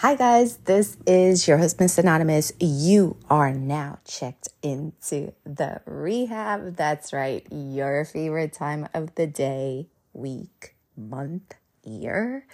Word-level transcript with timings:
Hi, 0.00 0.14
guys, 0.14 0.58
this 0.58 0.96
is 1.08 1.48
your 1.48 1.58
Miss 1.58 1.98
Anonymous. 1.98 2.52
You 2.60 3.16
are 3.28 3.52
now 3.52 3.98
checked 4.04 4.48
into 4.62 5.32
the 5.42 5.80
rehab. 5.86 6.76
That's 6.76 7.12
right, 7.12 7.44
your 7.50 8.04
favorite 8.04 8.52
time 8.52 8.88
of 8.94 9.16
the 9.16 9.26
day, 9.26 9.88
week, 10.12 10.76
month, 10.96 11.56
year. 11.82 12.46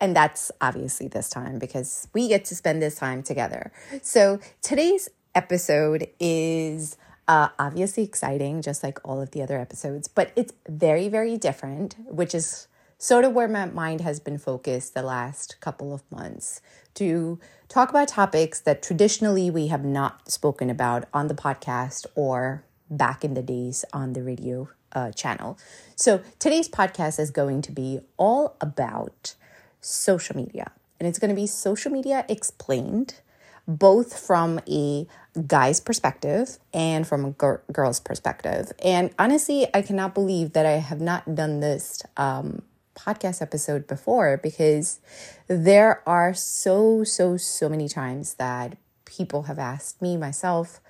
And 0.00 0.14
that's 0.14 0.52
obviously 0.60 1.08
this 1.08 1.28
time 1.28 1.58
because 1.58 2.06
we 2.12 2.28
get 2.28 2.44
to 2.44 2.54
spend 2.54 2.80
this 2.80 2.94
time 2.94 3.24
together. 3.24 3.72
So 4.02 4.38
today's 4.62 5.08
episode 5.34 6.06
is 6.20 6.96
uh, 7.26 7.48
obviously 7.58 8.04
exciting, 8.04 8.62
just 8.62 8.84
like 8.84 9.00
all 9.04 9.20
of 9.20 9.32
the 9.32 9.42
other 9.42 9.58
episodes, 9.58 10.06
but 10.06 10.30
it's 10.36 10.52
very, 10.68 11.08
very 11.08 11.36
different, 11.36 11.96
which 12.06 12.32
is 12.32 12.68
sort 13.04 13.22
of 13.22 13.34
where 13.34 13.46
my 13.46 13.66
mind 13.66 14.00
has 14.00 14.18
been 14.18 14.38
focused 14.38 14.94
the 14.94 15.02
last 15.02 15.60
couple 15.60 15.92
of 15.92 16.02
months 16.10 16.62
to 16.94 17.38
talk 17.68 17.90
about 17.90 18.08
topics 18.08 18.60
that 18.60 18.82
traditionally 18.82 19.50
we 19.50 19.66
have 19.66 19.84
not 19.84 20.30
spoken 20.30 20.70
about 20.70 21.04
on 21.12 21.28
the 21.28 21.34
podcast 21.34 22.06
or 22.14 22.64
back 22.88 23.22
in 23.22 23.34
the 23.34 23.42
days 23.42 23.84
on 23.92 24.14
the 24.14 24.22
radio 24.22 24.70
uh, 24.92 25.10
channel. 25.10 25.58
So 25.96 26.22
today's 26.38 26.66
podcast 26.66 27.20
is 27.20 27.30
going 27.30 27.60
to 27.62 27.72
be 27.72 28.00
all 28.16 28.56
about 28.58 29.34
social 29.82 30.34
media, 30.34 30.72
and 30.98 31.06
it's 31.06 31.18
going 31.18 31.28
to 31.28 31.34
be 31.34 31.46
social 31.46 31.92
media 31.92 32.24
explained 32.26 33.20
both 33.68 34.18
from 34.18 34.60
a 34.66 35.06
guy's 35.46 35.78
perspective 35.78 36.58
and 36.72 37.06
from 37.06 37.24
a 37.26 37.30
gr- 37.32 37.56
girl's 37.70 38.00
perspective. 38.00 38.72
And 38.82 39.10
honestly, 39.18 39.66
I 39.74 39.82
cannot 39.82 40.14
believe 40.14 40.54
that 40.54 40.64
I 40.64 40.78
have 40.78 41.02
not 41.02 41.34
done 41.34 41.60
this 41.60 42.02
um, 42.16 42.62
podcast 42.94 43.42
episode 43.42 43.86
before 43.86 44.38
because 44.42 45.00
there 45.48 46.02
are 46.08 46.34
so, 46.34 47.04
so, 47.04 47.36
so 47.36 47.68
many 47.68 47.88
times 47.88 48.34
that 48.34 48.76
people 49.04 49.44
have 49.44 49.58
asked 49.58 50.00
me, 50.00 50.16
myself, 50.16 50.80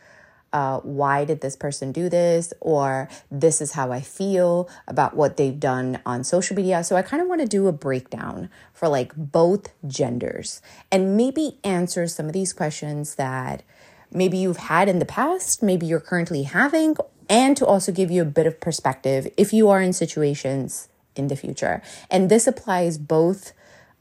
uh, 0.53 0.79
why 0.81 1.25
did 1.25 1.41
this 1.41 1.57
person 1.57 1.91
do 1.91 2.09
this? 2.09 2.55
Or 2.61 3.09
this 3.31 3.61
is 3.61 3.73
how 3.73 3.91
I 3.91 4.01
feel 4.01 4.69
about 4.87 5.17
what 5.17 5.37
they've 5.37 5.59
done 5.59 6.01
on 6.07 6.23
social 6.23 6.55
media. 6.55 6.85
So 6.85 6.95
I 6.95 7.03
kind 7.03 7.21
of 7.21 7.29
want 7.29 7.41
to 7.41 7.47
do 7.47 7.67
a 7.67 7.73
breakdown 7.73 8.49
for 8.73 8.89
like 8.89 9.13
both 9.17 9.71
genders 9.87 10.63
and 10.93 11.17
maybe 11.17 11.59
answer 11.65 12.07
some 12.07 12.27
of 12.27 12.33
these 12.33 12.53
questions 12.53 13.17
that 13.17 13.65
maybe 14.13 14.39
you've 14.39 14.59
had 14.59 14.89
in 14.89 15.01
the 15.01 15.05
past, 15.05 15.61
maybe 15.61 15.87
you're 15.87 15.99
currently 15.99 16.45
having, 16.45 16.97
and 17.29 17.57
to 17.57 17.67
also 17.67 17.91
give 17.91 18.13
you 18.13 18.23
a 18.23 18.27
bit 18.27 18.47
of 18.47 18.61
perspective 18.61 19.27
if 19.37 19.53
you 19.53 19.69
are 19.69 19.83
in 19.83 19.93
situations 19.93 20.89
in 21.17 21.29
the 21.29 21.37
future. 21.37 21.83
And 22.11 22.31
this 22.31 22.47
applies 22.47 22.99
both 22.99 23.53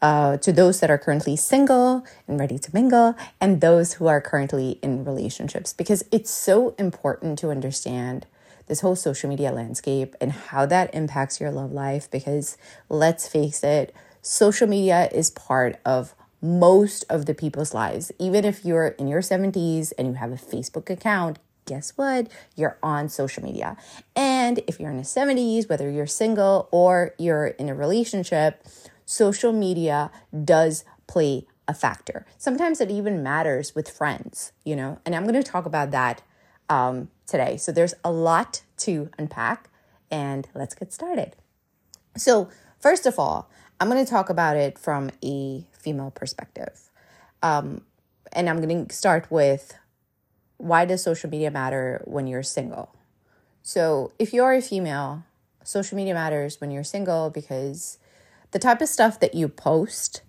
uh, 0.01 0.35
to 0.37 0.51
those 0.51 0.81
that 0.81 0.91
are 0.91 0.97
currently 0.97 1.35
single 1.35 2.05
and 2.27 2.37
ready 2.37 2.59
to 2.59 2.69
mingle, 2.73 3.15
and 3.39 3.61
those 3.61 3.93
who 3.93 4.07
are 4.07 4.19
currently 4.19 4.77
in 4.81 5.05
relationships, 5.05 5.71
because 5.71 6.03
it's 6.11 6.29
so 6.29 6.75
important 6.77 7.39
to 7.39 7.49
understand 7.49 8.25
this 8.67 8.81
whole 8.81 8.95
social 8.95 9.29
media 9.29 9.51
landscape 9.51 10.15
and 10.19 10.31
how 10.31 10.65
that 10.65 10.93
impacts 10.93 11.39
your 11.39 11.51
love 11.51 11.71
life. 11.71 12.09
Because 12.11 12.57
let's 12.89 13.27
face 13.27 13.63
it, 13.63 13.95
social 14.21 14.67
media 14.67 15.09
is 15.13 15.29
part 15.29 15.79
of 15.85 16.13
most 16.41 17.05
of 17.09 17.25
the 17.25 17.33
people's 17.33 17.73
lives. 17.73 18.11
Even 18.19 18.43
if 18.43 18.65
you're 18.65 18.87
in 18.87 19.07
your 19.07 19.21
70s 19.21 19.93
and 19.97 20.07
you 20.07 20.13
have 20.15 20.31
a 20.31 20.35
Facebook 20.35 20.89
account, 20.89 21.39
guess 21.65 21.93
what? 21.95 22.27
You're 22.55 22.77
on 22.83 23.07
social 23.07 23.43
media. 23.43 23.77
And 24.15 24.32
if 24.67 24.79
you're 24.79 24.89
in 24.89 24.97
the 24.97 25.03
70s, 25.03 25.69
whether 25.69 25.89
you're 25.89 26.07
single 26.07 26.67
or 26.71 27.13
you're 27.17 27.47
in 27.47 27.69
a 27.69 27.75
relationship, 27.75 28.63
social 29.05 29.53
media 29.53 30.11
does 30.43 30.85
play 31.07 31.45
a 31.67 31.73
factor. 31.73 32.25
Sometimes 32.37 32.81
it 32.81 32.91
even 32.91 33.23
matters 33.23 33.73
with 33.75 33.89
friends, 33.89 34.51
you 34.65 34.75
know, 34.75 34.99
and 35.05 35.15
I'm 35.15 35.23
going 35.23 35.41
to 35.41 35.43
talk 35.43 35.65
about 35.65 35.91
that 35.91 36.21
um, 36.69 37.09
today. 37.25 37.57
So 37.57 37.71
there's 37.71 37.93
a 38.03 38.11
lot 38.11 38.63
to 38.77 39.09
unpack, 39.17 39.69
and 40.11 40.47
let's 40.53 40.75
get 40.75 40.91
started. 40.91 41.35
So, 42.17 42.49
first 42.79 43.05
of 43.05 43.17
all, 43.17 43.49
I'm 43.79 43.89
going 43.89 44.03
to 44.03 44.09
talk 44.09 44.29
about 44.29 44.57
it 44.57 44.77
from 44.77 45.09
a 45.23 45.65
female 45.71 46.11
perspective. 46.11 46.89
Um, 47.41 47.81
and 48.31 48.49
I'm 48.49 48.61
going 48.61 48.87
to 48.87 48.95
start 48.95 49.29
with 49.31 49.77
why 50.57 50.85
does 50.85 51.03
social 51.03 51.29
media 51.29 51.51
matter 51.51 52.01
when 52.05 52.27
you're 52.27 52.43
single? 52.43 52.95
So, 53.65 54.11
if 54.19 54.33
you're 54.33 54.51
a 54.51 54.61
female, 54.61 55.23
social 55.63 55.95
media 55.95 56.13
matters 56.13 56.59
when 56.59 56.69
you're 56.69 56.83
single 56.83 57.29
because 57.29 57.97
the 58.51 58.59
type 58.59 58.81
of 58.81 58.89
stuff 58.89 59.21
that 59.21 59.35
you 59.35 59.47
post 59.47 60.21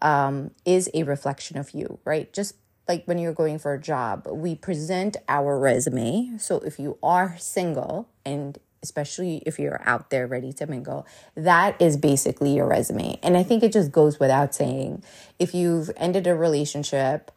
um, 0.00 0.52
is 0.64 0.90
a 0.94 1.02
reflection 1.02 1.58
of 1.58 1.72
you, 1.72 1.98
right? 2.06 2.32
Just 2.32 2.54
like 2.88 3.04
when 3.04 3.18
you're 3.18 3.34
going 3.34 3.58
for 3.58 3.74
a 3.74 3.80
job, 3.80 4.26
we 4.26 4.54
present 4.54 5.18
our 5.28 5.58
resume. 5.58 6.38
So, 6.38 6.60
if 6.60 6.78
you 6.78 6.96
are 7.02 7.36
single 7.38 8.08
and 8.24 8.58
especially 8.82 9.42
if 9.44 9.58
you're 9.58 9.82
out 9.84 10.08
there 10.08 10.26
ready 10.26 10.54
to 10.54 10.66
mingle, 10.66 11.06
that 11.34 11.80
is 11.82 11.98
basically 11.98 12.54
your 12.54 12.66
resume. 12.66 13.18
And 13.22 13.36
I 13.36 13.42
think 13.42 13.62
it 13.62 13.72
just 13.72 13.92
goes 13.92 14.18
without 14.18 14.54
saying 14.54 15.02
if 15.38 15.54
you've 15.54 15.90
ended 15.98 16.26
a 16.26 16.34
relationship, 16.34 17.30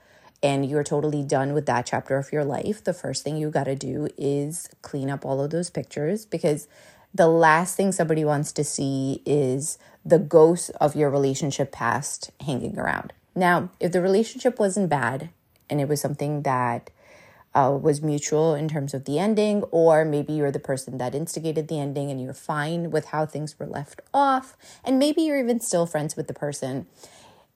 and 0.43 0.67
you're 0.67 0.83
totally 0.83 1.23
done 1.23 1.53
with 1.53 1.65
that 1.67 1.85
chapter 1.85 2.17
of 2.17 2.31
your 2.31 2.43
life, 2.43 2.83
the 2.83 2.93
first 2.93 3.23
thing 3.23 3.37
you 3.37 3.49
got 3.49 3.65
to 3.65 3.75
do 3.75 4.07
is 4.17 4.69
clean 4.81 5.09
up 5.09 5.25
all 5.25 5.41
of 5.43 5.51
those 5.51 5.69
pictures 5.69 6.25
because 6.25 6.67
the 7.13 7.27
last 7.27 7.75
thing 7.75 7.91
somebody 7.91 8.23
wants 8.23 8.51
to 8.53 8.63
see 8.63 9.21
is 9.25 9.77
the 10.05 10.19
ghost 10.19 10.71
of 10.79 10.95
your 10.95 11.09
relationship 11.09 11.71
past 11.71 12.31
hanging 12.41 12.79
around. 12.79 13.13
Now, 13.35 13.69
if 13.79 13.91
the 13.91 14.01
relationship 14.01 14.59
wasn't 14.59 14.89
bad 14.89 15.29
and 15.69 15.79
it 15.79 15.87
was 15.87 16.01
something 16.01 16.41
that 16.41 16.89
uh, 17.53 17.77
was 17.81 18.01
mutual 18.01 18.55
in 18.55 18.67
terms 18.67 18.93
of 18.93 19.05
the 19.05 19.19
ending, 19.19 19.63
or 19.71 20.05
maybe 20.05 20.33
you're 20.33 20.51
the 20.51 20.59
person 20.59 20.97
that 20.97 21.13
instigated 21.13 21.67
the 21.67 21.79
ending 21.79 22.09
and 22.09 22.21
you're 22.21 22.33
fine 22.33 22.91
with 22.91 23.07
how 23.07 23.25
things 23.25 23.59
were 23.59 23.65
left 23.65 24.01
off, 24.13 24.55
and 24.83 24.97
maybe 24.97 25.21
you're 25.21 25.39
even 25.39 25.59
still 25.59 25.85
friends 25.85 26.15
with 26.15 26.27
the 26.27 26.33
person 26.33 26.87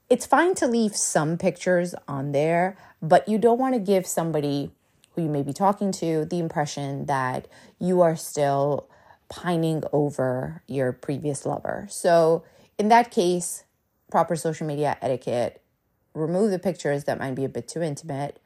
it's 0.09 0.25
fine 0.25 0.55
to 0.55 0.67
leave 0.67 0.95
some 0.95 1.37
pictures 1.37 1.95
on 2.07 2.31
there, 2.31 2.77
but 3.01 3.27
you 3.27 3.37
don't 3.37 3.59
want 3.59 3.73
to 3.73 3.79
give 3.79 4.05
somebody 4.05 4.71
who 5.15 5.23
you 5.23 5.29
may 5.29 5.43
be 5.43 5.53
talking 5.53 5.91
to 5.93 6.25
the 6.25 6.39
impression 6.39 7.05
that 7.05 7.47
you 7.79 8.01
are 8.01 8.15
still 8.15 8.87
pining 9.29 9.83
over 9.91 10.61
your 10.67 10.91
previous 10.91 11.45
lover. 11.45 11.87
So, 11.89 12.43
in 12.77 12.89
that 12.89 13.09
case, 13.11 13.63
proper 14.11 14.35
social 14.35 14.67
media 14.67 14.97
etiquette, 15.01 15.61
remove 16.13 16.51
the 16.51 16.59
pictures 16.59 17.05
that 17.05 17.17
might 17.17 17.35
be 17.35 17.45
a 17.45 17.49
bit 17.49 17.67
too 17.67 17.81
intimate, 17.81 18.39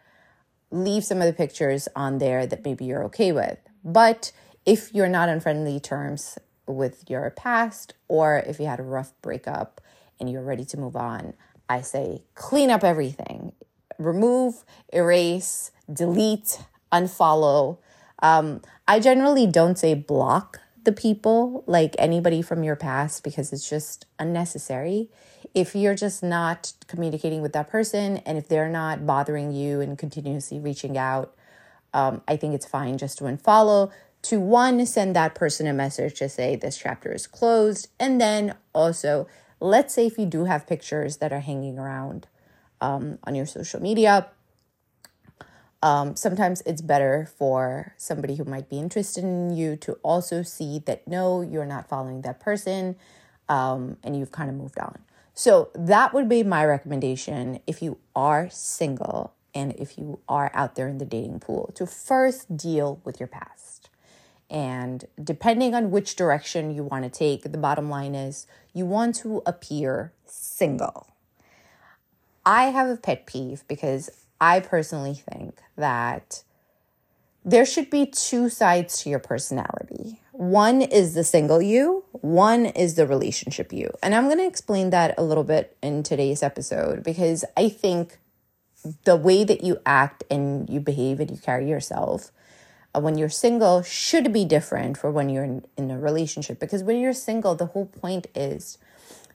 leave 0.71 1.03
some 1.03 1.19
of 1.19 1.25
the 1.25 1.33
pictures 1.33 1.87
on 1.95 2.19
there 2.19 2.45
that 2.45 2.63
maybe 2.63 2.85
you're 2.85 3.03
okay 3.05 3.31
with. 3.31 3.57
But 3.83 4.31
if 4.65 4.93
you're 4.93 5.09
not 5.09 5.29
on 5.29 5.39
friendly 5.39 5.79
terms 5.79 6.37
with 6.67 7.09
your 7.09 7.29
past, 7.31 7.93
or 8.07 8.37
if 8.45 8.59
you 8.59 8.67
had 8.67 8.79
a 8.79 8.83
rough 8.83 9.11
breakup 9.21 9.81
and 10.19 10.29
you're 10.29 10.43
ready 10.43 10.65
to 10.65 10.77
move 10.77 10.95
on, 10.95 11.33
I 11.69 11.81
say 11.81 12.23
clean 12.33 12.71
up 12.71 12.83
everything, 12.83 13.53
remove, 13.97 14.65
erase, 14.91 15.71
delete, 15.91 16.63
unfollow. 16.91 17.77
Um, 18.21 18.61
I 18.87 18.99
generally 18.99 19.45
don't 19.45 19.77
say 19.77 19.93
block 19.93 20.59
the 20.83 20.91
people, 20.91 21.63
like 21.67 21.95
anybody 21.99 22.41
from 22.41 22.63
your 22.63 22.75
past, 22.75 23.23
because 23.23 23.53
it's 23.53 23.69
just 23.69 24.05
unnecessary. 24.17 25.09
If 25.53 25.75
you're 25.75 25.95
just 25.95 26.23
not 26.23 26.73
communicating 26.87 27.41
with 27.41 27.53
that 27.53 27.69
person 27.69 28.17
and 28.17 28.37
if 28.37 28.47
they're 28.47 28.69
not 28.69 29.05
bothering 29.05 29.51
you 29.51 29.81
and 29.81 29.97
continuously 29.97 30.59
reaching 30.59 30.97
out, 30.97 31.35
um, 31.93 32.21
I 32.27 32.37
think 32.37 32.55
it's 32.55 32.65
fine 32.65 32.97
just 32.97 33.17
to 33.19 33.25
unfollow. 33.25 33.91
To 34.23 34.39
one, 34.39 34.85
send 34.85 35.15
that 35.15 35.35
person 35.35 35.67
a 35.67 35.73
message 35.73 36.19
to 36.19 36.29
say 36.29 36.55
this 36.55 36.77
chapter 36.77 37.11
is 37.11 37.25
closed, 37.25 37.87
and 37.99 38.19
then 38.19 38.55
also 38.73 39.27
Let's 39.59 39.93
say 39.93 40.05
if 40.05 40.17
you 40.17 40.25
do 40.25 40.45
have 40.45 40.67
pictures 40.67 41.17
that 41.17 41.33
are 41.33 41.41
hanging 41.41 41.77
around 41.77 42.27
um, 42.81 43.19
on 43.23 43.35
your 43.35 43.45
social 43.45 43.81
media, 43.81 44.27
um, 45.81 46.15
sometimes 46.15 46.61
it's 46.65 46.81
better 46.81 47.29
for 47.37 47.93
somebody 47.97 48.35
who 48.35 48.43
might 48.43 48.69
be 48.69 48.79
interested 48.79 49.23
in 49.23 49.55
you 49.55 49.75
to 49.77 49.93
also 50.03 50.43
see 50.43 50.79
that 50.85 51.07
no, 51.07 51.41
you're 51.41 51.65
not 51.65 51.87
following 51.87 52.21
that 52.21 52.39
person 52.39 52.95
um, 53.47 53.97
and 54.03 54.17
you've 54.17 54.31
kind 54.31 54.49
of 54.49 54.55
moved 54.55 54.77
on. 54.77 54.99
So 55.33 55.69
that 55.73 56.13
would 56.13 56.27
be 56.27 56.43
my 56.43 56.65
recommendation 56.65 57.61
if 57.65 57.81
you 57.81 57.97
are 58.13 58.49
single 58.49 59.33
and 59.53 59.73
if 59.77 59.97
you 59.97 60.19
are 60.27 60.51
out 60.53 60.75
there 60.75 60.89
in 60.89 60.97
the 60.97 61.05
dating 61.05 61.39
pool 61.39 61.71
to 61.75 61.85
first 61.85 62.57
deal 62.57 62.99
with 63.05 63.19
your 63.21 63.27
past. 63.27 63.78
And 64.49 65.05
depending 65.23 65.75
on 65.75 65.91
which 65.91 66.15
direction 66.15 66.73
you 66.73 66.83
want 66.83 67.03
to 67.03 67.09
take, 67.09 67.43
the 67.43 67.57
bottom 67.57 67.89
line 67.89 68.15
is 68.15 68.47
you 68.73 68.85
want 68.85 69.15
to 69.17 69.43
appear 69.45 70.11
single. 70.25 71.07
I 72.45 72.65
have 72.65 72.89
a 72.89 72.97
pet 72.97 73.25
peeve 73.27 73.63
because 73.67 74.09
I 74.41 74.59
personally 74.59 75.13
think 75.13 75.59
that 75.75 76.43
there 77.45 77.65
should 77.65 77.89
be 77.89 78.05
two 78.05 78.49
sides 78.49 79.01
to 79.03 79.09
your 79.09 79.19
personality. 79.19 80.19
one 80.31 80.81
is 80.81 81.15
the 81.15 81.23
single 81.23 81.61
you, 81.61 82.05
one 82.11 82.65
is 82.65 82.95
the 82.95 83.05
relationship 83.05 83.73
you. 83.73 83.91
And 84.01 84.15
I'm 84.15 84.25
going 84.27 84.37
to 84.37 84.47
explain 84.47 84.89
that 84.91 85.13
a 85.17 85.23
little 85.23 85.43
bit 85.43 85.75
in 85.83 86.01
today's 86.01 86.41
episode 86.41 87.03
because 87.03 87.43
I 87.57 87.67
think 87.67 88.19
the 89.03 89.17
way 89.17 89.43
that 89.43 89.63
you 89.65 89.79
act 89.85 90.23
and 90.31 90.69
you 90.69 90.79
behave 90.79 91.19
and 91.19 91.29
you 91.29 91.37
carry 91.37 91.69
yourself 91.69 92.31
when 92.93 93.17
you're 93.17 93.29
single 93.29 93.83
should 93.83 94.33
be 94.33 94.45
different 94.45 94.97
for 94.97 95.11
when 95.11 95.29
you're 95.29 95.43
in, 95.43 95.65
in 95.77 95.91
a 95.91 95.99
relationship. 95.99 96.59
Because 96.59 96.83
when 96.83 96.99
you're 96.99 97.13
single, 97.13 97.55
the 97.55 97.67
whole 97.67 97.85
point 97.85 98.27
is 98.35 98.77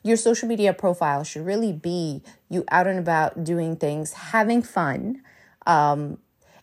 your 0.03 0.17
social 0.17 0.49
media 0.49 0.73
profile 0.73 1.25
should 1.25 1.47
really 1.47 1.73
be 1.73 2.23
you 2.49 2.65
out 2.71 2.87
and 2.87 2.99
about 2.99 3.45
doing 3.45 3.77
things, 3.77 4.13
having 4.13 4.63
fun, 4.63 5.23
um, 5.67 6.19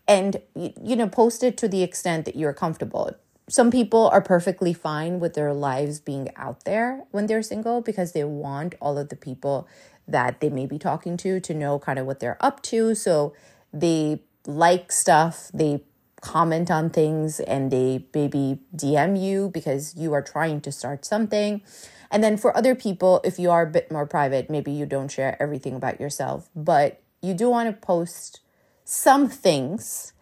and 0.07 0.41
you 0.55 0.95
know, 0.95 1.07
post 1.07 1.43
it 1.43 1.57
to 1.57 1.67
the 1.67 1.83
extent 1.83 2.25
that 2.25 2.35
you're 2.35 2.53
comfortable 2.53 3.15
some 3.51 3.69
people 3.69 4.07
are 4.09 4.21
perfectly 4.21 4.71
fine 4.71 5.19
with 5.19 5.33
their 5.33 5.53
lives 5.53 5.99
being 5.99 6.29
out 6.37 6.63
there 6.63 7.03
when 7.11 7.25
they're 7.25 7.41
single 7.41 7.81
because 7.81 8.13
they 8.13 8.23
want 8.23 8.75
all 8.79 8.97
of 8.97 9.09
the 9.09 9.15
people 9.15 9.67
that 10.07 10.39
they 10.39 10.49
may 10.49 10.65
be 10.65 10.79
talking 10.79 11.17
to 11.17 11.39
to 11.41 11.53
know 11.53 11.77
kind 11.77 11.99
of 11.99 12.05
what 12.05 12.21
they're 12.21 12.37
up 12.39 12.61
to. 12.63 12.95
So 12.95 13.33
they 13.73 14.21
like 14.47 14.91
stuff, 14.93 15.51
they 15.53 15.83
comment 16.21 16.71
on 16.71 16.89
things, 16.89 17.39
and 17.39 17.71
they 17.71 18.05
maybe 18.13 18.59
DM 18.75 19.21
you 19.21 19.49
because 19.49 19.95
you 19.95 20.13
are 20.13 20.21
trying 20.21 20.61
to 20.61 20.71
start 20.71 21.03
something. 21.03 21.61
And 22.09 22.23
then 22.23 22.37
for 22.37 22.55
other 22.55 22.75
people, 22.75 23.21
if 23.23 23.39
you 23.39 23.51
are 23.51 23.63
a 23.63 23.69
bit 23.69 23.91
more 23.91 24.05
private, 24.05 24.49
maybe 24.49 24.71
you 24.71 24.85
don't 24.85 25.09
share 25.09 25.41
everything 25.41 25.75
about 25.75 25.99
yourself, 25.99 26.49
but 26.55 27.01
you 27.21 27.33
do 27.33 27.49
want 27.49 27.69
to 27.69 27.85
post 27.85 28.41
some 28.83 29.29
things 29.29 30.13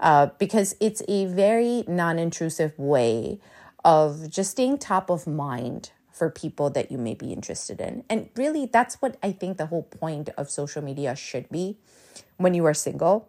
uh, 0.00 0.26
because 0.38 0.74
it's 0.80 1.02
a 1.08 1.26
very 1.26 1.84
non 1.86 2.18
intrusive 2.18 2.78
way 2.78 3.40
of 3.84 4.30
just 4.30 4.52
staying 4.52 4.78
top 4.78 5.10
of 5.10 5.26
mind 5.26 5.90
for 6.10 6.30
people 6.30 6.70
that 6.70 6.90
you 6.90 6.96
may 6.96 7.14
be 7.14 7.32
interested 7.32 7.80
in. 7.80 8.04
And 8.08 8.30
really, 8.36 8.66
that's 8.66 9.02
what 9.02 9.16
I 9.22 9.32
think 9.32 9.58
the 9.58 9.66
whole 9.66 9.82
point 9.82 10.30
of 10.36 10.48
social 10.48 10.80
media 10.80 11.14
should 11.16 11.48
be 11.50 11.76
when 12.36 12.54
you 12.54 12.64
are 12.64 12.74
single. 12.74 13.28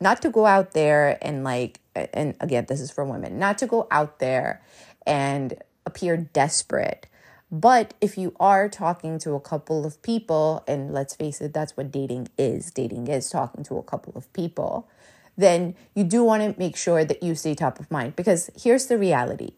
Not 0.00 0.22
to 0.22 0.30
go 0.30 0.46
out 0.46 0.72
there 0.72 1.18
and, 1.22 1.44
like, 1.44 1.80
and 1.94 2.34
again, 2.40 2.66
this 2.68 2.80
is 2.80 2.90
for 2.90 3.04
women, 3.04 3.38
not 3.38 3.58
to 3.58 3.66
go 3.66 3.86
out 3.90 4.18
there 4.18 4.62
and 5.06 5.54
appear 5.86 6.16
desperate. 6.16 7.06
But 7.50 7.94
if 8.00 8.18
you 8.18 8.34
are 8.40 8.68
talking 8.68 9.18
to 9.20 9.34
a 9.34 9.40
couple 9.40 9.86
of 9.86 10.02
people, 10.02 10.64
and 10.66 10.92
let's 10.92 11.14
face 11.14 11.40
it, 11.40 11.52
that's 11.52 11.76
what 11.76 11.92
dating 11.92 12.28
is 12.36 12.70
dating 12.70 13.06
is 13.06 13.30
talking 13.30 13.62
to 13.64 13.76
a 13.76 13.82
couple 13.82 14.12
of 14.16 14.32
people 14.32 14.88
then 15.36 15.74
you 15.94 16.04
do 16.04 16.22
want 16.22 16.42
to 16.42 16.58
make 16.58 16.76
sure 16.76 17.04
that 17.04 17.22
you 17.22 17.34
stay 17.34 17.54
top 17.54 17.80
of 17.80 17.90
mind. 17.90 18.16
Because 18.16 18.50
here's 18.60 18.86
the 18.86 18.98
reality 18.98 19.52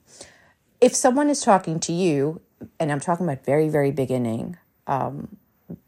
if 0.81 0.95
someone 0.95 1.31
is 1.31 1.41
talking 1.41 1.81
to 1.81 1.93
you, 1.93 2.41
and 2.79 2.93
I'm 2.93 3.01
talking 3.01 3.27
about 3.27 3.45
very, 3.45 3.69
very 3.69 3.91
beginning, 3.91 4.57
um, 4.87 5.37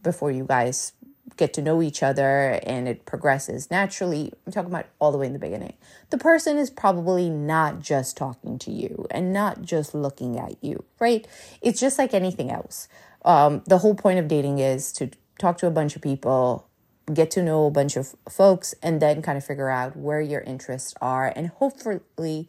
before 0.02 0.30
you 0.30 0.44
guys 0.44 0.92
get 1.36 1.52
to 1.54 1.62
know 1.62 1.82
each 1.82 2.02
other 2.02 2.60
and 2.64 2.88
it 2.88 3.04
progresses 3.04 3.70
naturally, 3.70 4.32
I'm 4.46 4.52
talking 4.52 4.70
about 4.70 4.86
all 4.98 5.12
the 5.12 5.18
way 5.18 5.26
in 5.26 5.32
the 5.32 5.38
beginning. 5.38 5.74
The 6.10 6.18
person 6.18 6.56
is 6.56 6.70
probably 6.70 7.28
not 7.28 7.80
just 7.80 8.16
talking 8.16 8.58
to 8.60 8.70
you 8.70 9.06
and 9.10 9.32
not 9.32 9.62
just 9.62 9.94
looking 9.94 10.38
at 10.38 10.62
you, 10.62 10.84
right? 10.98 11.26
It's 11.60 11.80
just 11.80 11.98
like 11.98 12.14
anything 12.14 12.50
else. 12.50 12.88
Um, 13.24 13.62
the 13.66 13.78
whole 13.78 13.94
point 13.94 14.18
of 14.18 14.28
dating 14.28 14.58
is 14.58 14.92
to 14.94 15.10
talk 15.38 15.58
to 15.58 15.66
a 15.66 15.70
bunch 15.70 15.96
of 15.96 16.02
people, 16.02 16.68
get 17.12 17.30
to 17.32 17.42
know 17.42 17.66
a 17.66 17.70
bunch 17.70 17.96
of 17.96 18.14
folks 18.28 18.74
and 18.82 19.00
then 19.00 19.22
kind 19.22 19.38
of 19.38 19.44
figure 19.44 19.68
out 19.68 19.96
where 19.96 20.20
your 20.20 20.40
interests 20.42 20.94
are 21.00 21.32
and 21.34 21.48
hopefully 21.48 22.48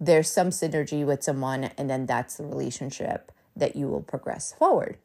there's 0.00 0.30
some 0.30 0.50
synergy 0.50 1.04
with 1.04 1.22
someone 1.22 1.64
and 1.76 1.90
then 1.90 2.06
that's 2.06 2.36
the 2.36 2.44
relationship 2.44 3.32
that 3.56 3.76
you 3.76 3.86
will 3.88 4.02
progress 4.02 4.54
forward 4.54 4.96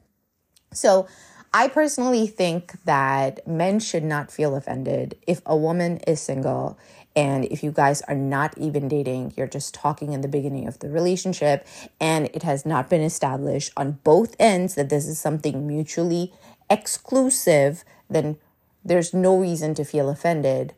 so 0.71 1.07
i 1.53 1.67
personally 1.67 2.27
think 2.27 2.73
that 2.83 3.45
men 3.47 3.79
should 3.79 4.03
not 4.03 4.31
feel 4.31 4.55
offended 4.55 5.15
if 5.27 5.41
a 5.45 5.55
woman 5.55 5.97
is 6.07 6.21
single 6.21 6.77
and 7.15 7.45
if 7.45 7.63
you 7.63 7.71
guys 7.71 8.01
are 8.03 8.15
not 8.15 8.57
even 8.57 8.87
dating 8.87 9.33
you're 9.37 9.47
just 9.47 9.73
talking 9.73 10.13
in 10.13 10.21
the 10.21 10.27
beginning 10.27 10.67
of 10.67 10.79
the 10.79 10.89
relationship 10.89 11.65
and 11.99 12.29
it 12.33 12.43
has 12.43 12.65
not 12.65 12.89
been 12.89 13.01
established 13.01 13.71
on 13.77 13.99
both 14.03 14.35
ends 14.39 14.75
that 14.75 14.89
this 14.89 15.07
is 15.07 15.19
something 15.19 15.67
mutually 15.67 16.33
exclusive 16.69 17.83
then 18.09 18.37
there's 18.85 19.13
no 19.13 19.37
reason 19.37 19.73
to 19.75 19.83
feel 19.83 20.09
offended 20.09 20.73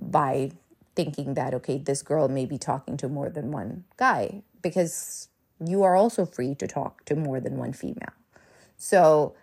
by 0.00 0.52
thinking 0.94 1.34
that, 1.34 1.54
okay, 1.54 1.78
this 1.78 2.02
girl 2.02 2.28
may 2.28 2.44
be 2.44 2.58
talking 2.58 2.96
to 2.96 3.08
more 3.08 3.30
than 3.30 3.52
one 3.52 3.84
guy 3.96 4.42
because 4.62 5.28
you 5.64 5.82
are 5.82 5.96
also 5.96 6.24
free 6.24 6.54
to 6.54 6.66
talk 6.66 7.04
to 7.04 7.14
more 7.14 7.40
than 7.40 7.56
one 7.56 7.72
female. 7.72 8.12
So 8.76 9.34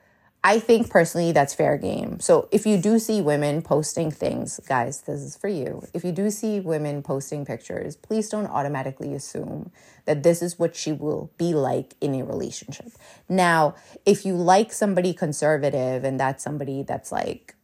I 0.45 0.59
think 0.59 0.91
personally 0.91 1.31
that's 1.31 1.55
fair 1.55 1.75
game. 1.75 2.19
So 2.19 2.47
if 2.51 2.67
you 2.67 2.77
do 2.77 2.99
see 2.99 3.19
women 3.19 3.63
posting 3.63 4.11
things, 4.11 4.59
guys, 4.69 5.01
this 5.01 5.21
is 5.21 5.35
for 5.35 5.47
you. 5.47 5.81
If 5.91 6.05
you 6.05 6.11
do 6.11 6.29
see 6.29 6.59
women 6.59 7.01
posting 7.01 7.45
pictures, 7.45 7.95
please 7.95 8.29
don't 8.29 8.45
automatically 8.45 9.15
assume 9.15 9.71
that 10.05 10.21
this 10.21 10.43
is 10.43 10.59
what 10.59 10.75
she 10.75 10.91
will 10.91 11.31
be 11.39 11.55
like 11.55 11.95
in 11.99 12.13
a 12.13 12.23
relationship. 12.23 12.91
Now, 13.27 13.73
if 14.05 14.23
you 14.23 14.35
like 14.35 14.71
somebody 14.71 15.15
conservative 15.15 16.03
and 16.03 16.19
that's 16.19 16.43
somebody 16.43 16.83
that's 16.83 17.11
like 17.11 17.55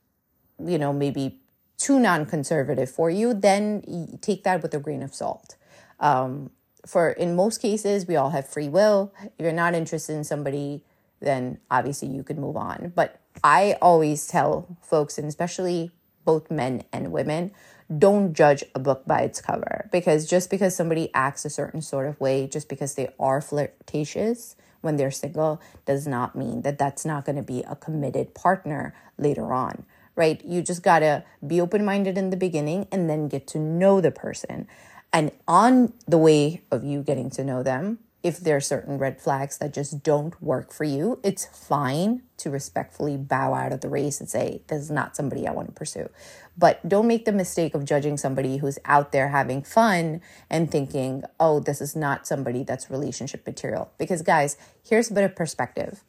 you 0.66 0.78
know, 0.78 0.92
maybe 0.92 1.40
too 1.78 2.00
non 2.00 2.26
conservative 2.26 2.90
for 2.90 3.12
you, 3.12 3.34
then 3.34 4.18
take 4.22 4.44
that 4.44 4.62
with 4.62 4.74
a 4.74 4.80
grain 4.80 5.04
of 5.04 5.14
salt. 5.14 5.56
Um, 6.00 6.50
for 6.86 7.12
in 7.12 7.36
most 7.36 7.62
cases, 7.62 8.08
we 8.08 8.16
all 8.16 8.32
have 8.32 8.48
free 8.48 8.70
will. 8.70 9.14
If 9.24 9.32
you're 9.44 9.52
not 9.52 9.76
interested 9.76 10.16
in 10.16 10.24
somebody, 10.24 10.84
then 11.22 11.60
obviously 11.70 12.10
you 12.10 12.24
could 12.24 12.38
move 12.38 12.58
on. 12.58 12.92
But 12.96 13.20
I 13.44 13.78
always 13.82 14.28
tell 14.28 14.78
folks, 14.82 15.18
and 15.18 15.28
especially 15.28 15.92
both 16.26 16.52
men 16.52 16.84
and 16.92 17.12
women, 17.12 17.52
don't 17.98 18.34
judge 18.34 18.64
a 18.74 18.80
book 18.80 19.06
by 19.06 19.22
its 19.22 19.42
cover 19.42 19.90
because 19.92 20.30
just 20.30 20.50
because 20.50 20.76
somebody 20.76 21.10
acts 21.14 21.46
a 21.46 21.50
certain 21.50 21.82
sort 21.82 22.08
of 22.08 22.20
way, 22.20 22.48
just 22.48 22.70
because 22.70 22.96
they 22.96 23.10
are 23.20 23.42
flirtatious 23.42 24.56
when 24.82 24.96
they're 24.96 25.12
single, 25.12 25.62
does 25.86 26.08
not 26.08 26.36
mean 26.36 26.62
that 26.62 26.78
that's 26.78 27.06
not 27.06 27.26
going 27.26 27.36
to 27.36 27.44
be 27.44 27.62
a 27.64 27.76
committed 27.76 28.34
partner 28.34 28.94
later 29.18 29.54
on 29.54 29.86
right? 30.16 30.44
You 30.46 30.62
just 30.62 30.84
got 30.84 31.00
to 31.00 31.24
be 31.46 31.62
open 31.62 31.86
minded 31.86 32.18
in 32.18 32.30
the 32.30 32.38
beginning 32.38 32.88
and 32.92 33.10
then 33.10 33.28
get 33.28 33.48
to 33.48 33.60
know 33.60 34.02
the 34.02 34.12
person. 34.12 34.68
And 35.14 35.32
on 35.48 35.94
the 36.08 36.18
way 36.18 36.62
of 36.72 36.84
you 36.84 37.02
getting 37.02 37.30
to 37.32 37.44
know 37.44 37.64
them, 37.64 38.00
if 38.24 38.40
there 38.40 38.58
are 38.58 38.62
certain 38.62 38.98
red 38.98 39.20
flags 39.20 39.58
that 39.58 39.74
just 39.74 40.04
don't 40.04 40.42
work 40.42 40.72
for 40.72 40.84
you, 40.84 41.20
it's 41.24 41.46
fine 41.46 42.22
to 42.38 42.50
respectfully 42.50 43.18
bow 43.18 43.54
out 43.54 43.72
of 43.72 43.82
the 43.82 43.90
race 43.90 44.20
and 44.20 44.30
say, 44.30 44.62
This 44.68 44.82
is 44.82 44.92
not 44.92 45.16
somebody 45.16 45.48
I 45.48 45.52
want 45.52 45.68
to 45.70 45.74
pursue. 45.74 46.10
But 46.58 46.88
don't 46.88 47.08
make 47.08 47.26
the 47.26 47.32
mistake 47.32 47.74
of 47.74 47.86
judging 47.86 48.18
somebody 48.18 48.58
who's 48.58 48.78
out 48.86 49.12
there 49.12 49.30
having 49.30 49.64
fun 49.64 50.22
and 50.50 50.70
thinking, 50.70 51.24
Oh, 51.40 51.60
this 51.60 51.82
is 51.82 51.96
not 51.96 52.28
somebody 52.28 52.64
that's 52.64 52.92
relationship 52.92 53.46
material. 53.46 53.92
Because, 53.98 54.22
guys, 54.22 54.58
here's 54.88 55.10
a 55.10 55.14
bit 55.14 55.24
of 55.24 55.36
perspective 55.36 56.04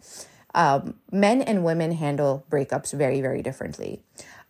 um, 0.54 0.96
men 1.10 1.40
and 1.40 1.64
women 1.64 1.92
handle 1.92 2.44
breakups 2.50 2.92
very, 2.92 3.20
very 3.20 3.42
differently. 3.42 4.02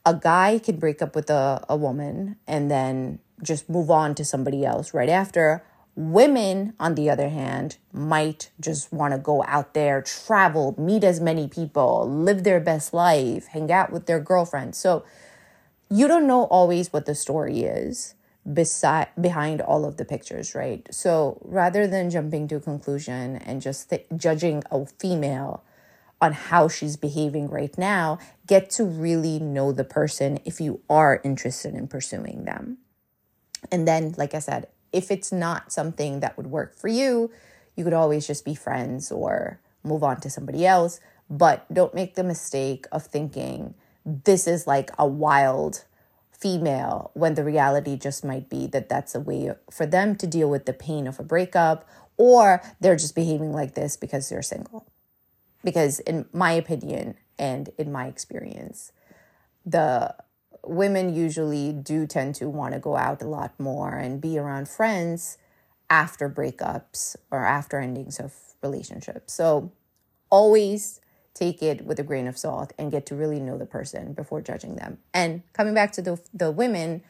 A 0.04 0.14
guy 0.14 0.58
can 0.58 0.78
break 0.78 1.00
up 1.00 1.14
with 1.14 1.30
a, 1.30 1.64
a 1.68 1.76
woman 1.76 2.36
and 2.46 2.70
then 2.70 3.20
just 3.42 3.68
move 3.68 3.90
on 3.90 4.14
to 4.16 4.24
somebody 4.24 4.64
else 4.64 4.92
right 4.92 5.08
after. 5.08 5.64
Women, 5.94 6.72
on 6.80 6.94
the 6.94 7.10
other 7.10 7.28
hand, 7.28 7.76
might 7.92 8.50
just 8.58 8.92
want 8.92 9.12
to 9.12 9.18
go 9.18 9.44
out 9.46 9.74
there, 9.74 10.00
travel, 10.00 10.74
meet 10.78 11.04
as 11.04 11.20
many 11.20 11.48
people, 11.48 12.08
live 12.08 12.44
their 12.44 12.60
best 12.60 12.94
life, 12.94 13.48
hang 13.48 13.70
out 13.70 13.92
with 13.92 14.06
their 14.06 14.20
girlfriends. 14.20 14.78
So 14.78 15.04
you 15.90 16.08
don't 16.08 16.26
know 16.26 16.44
always 16.44 16.92
what 16.92 17.04
the 17.04 17.14
story 17.14 17.60
is 17.64 18.14
beside 18.50 19.08
behind 19.20 19.60
all 19.60 19.84
of 19.84 19.98
the 19.98 20.04
pictures, 20.04 20.54
right? 20.54 20.86
So 20.90 21.38
rather 21.44 21.86
than 21.86 22.10
jumping 22.10 22.48
to 22.48 22.56
a 22.56 22.60
conclusion 22.60 23.36
and 23.36 23.60
just 23.60 23.90
th- 23.90 24.06
judging 24.16 24.62
a 24.70 24.86
female 24.86 25.62
on 26.20 26.32
how 26.32 26.68
she's 26.68 26.96
behaving 26.96 27.48
right 27.48 27.76
now, 27.76 28.18
get 28.46 28.70
to 28.70 28.84
really 28.84 29.38
know 29.38 29.72
the 29.72 29.84
person 29.84 30.38
if 30.44 30.60
you 30.60 30.80
are 30.88 31.20
interested 31.24 31.74
in 31.74 31.88
pursuing 31.88 32.44
them. 32.44 32.78
And 33.70 33.86
then, 33.86 34.14
like 34.16 34.34
I 34.34 34.38
said, 34.38 34.68
if 34.92 35.10
it's 35.10 35.32
not 35.32 35.72
something 35.72 36.20
that 36.20 36.36
would 36.36 36.48
work 36.48 36.76
for 36.76 36.88
you, 36.88 37.30
you 37.76 37.84
could 37.84 37.92
always 37.92 38.26
just 38.26 38.44
be 38.44 38.54
friends 38.54 39.10
or 39.10 39.60
move 39.82 40.02
on 40.02 40.20
to 40.20 40.30
somebody 40.30 40.66
else. 40.66 41.00
But 41.30 41.72
don't 41.72 41.94
make 41.94 42.14
the 42.14 42.24
mistake 42.24 42.86
of 42.92 43.06
thinking 43.06 43.74
this 44.04 44.46
is 44.46 44.66
like 44.66 44.90
a 44.98 45.06
wild 45.06 45.84
female 46.32 47.10
when 47.14 47.34
the 47.34 47.44
reality 47.44 47.96
just 47.96 48.24
might 48.24 48.48
be 48.48 48.66
that 48.66 48.88
that's 48.88 49.14
a 49.14 49.20
way 49.20 49.52
for 49.70 49.86
them 49.86 50.16
to 50.16 50.26
deal 50.26 50.50
with 50.50 50.66
the 50.66 50.72
pain 50.72 51.06
of 51.06 51.20
a 51.20 51.22
breakup 51.22 51.88
or 52.16 52.60
they're 52.80 52.96
just 52.96 53.14
behaving 53.14 53.52
like 53.52 53.74
this 53.74 53.96
because 53.96 54.28
they're 54.28 54.42
single 54.42 54.84
because 55.62 56.00
in 56.00 56.26
my 56.32 56.50
opinion 56.50 57.14
and 57.38 57.70
in 57.78 57.92
my 57.92 58.06
experience 58.06 58.90
the 59.64 60.12
women 60.64 61.14
usually 61.14 61.72
do 61.72 62.06
tend 62.06 62.34
to 62.36 62.48
want 62.48 62.74
to 62.74 62.80
go 62.80 62.96
out 62.96 63.22
a 63.22 63.26
lot 63.26 63.58
more 63.58 63.94
and 63.94 64.20
be 64.20 64.38
around 64.38 64.68
friends 64.68 65.38
after 65.90 66.28
breakups 66.28 67.16
or 67.30 67.44
after 67.44 67.78
endings 67.78 68.18
of 68.18 68.34
relationships. 68.62 69.34
So 69.34 69.72
always 70.30 71.00
take 71.34 71.62
it 71.62 71.84
with 71.84 71.98
a 71.98 72.02
grain 72.02 72.26
of 72.26 72.38
salt 72.38 72.72
and 72.78 72.90
get 72.90 73.06
to 73.06 73.14
really 73.14 73.40
know 73.40 73.58
the 73.58 73.66
person 73.66 74.12
before 74.12 74.40
judging 74.40 74.76
them. 74.76 74.98
And 75.12 75.42
coming 75.52 75.74
back 75.74 75.92
to 75.92 76.02
the 76.02 76.20
the 76.32 76.50
women, 76.50 77.02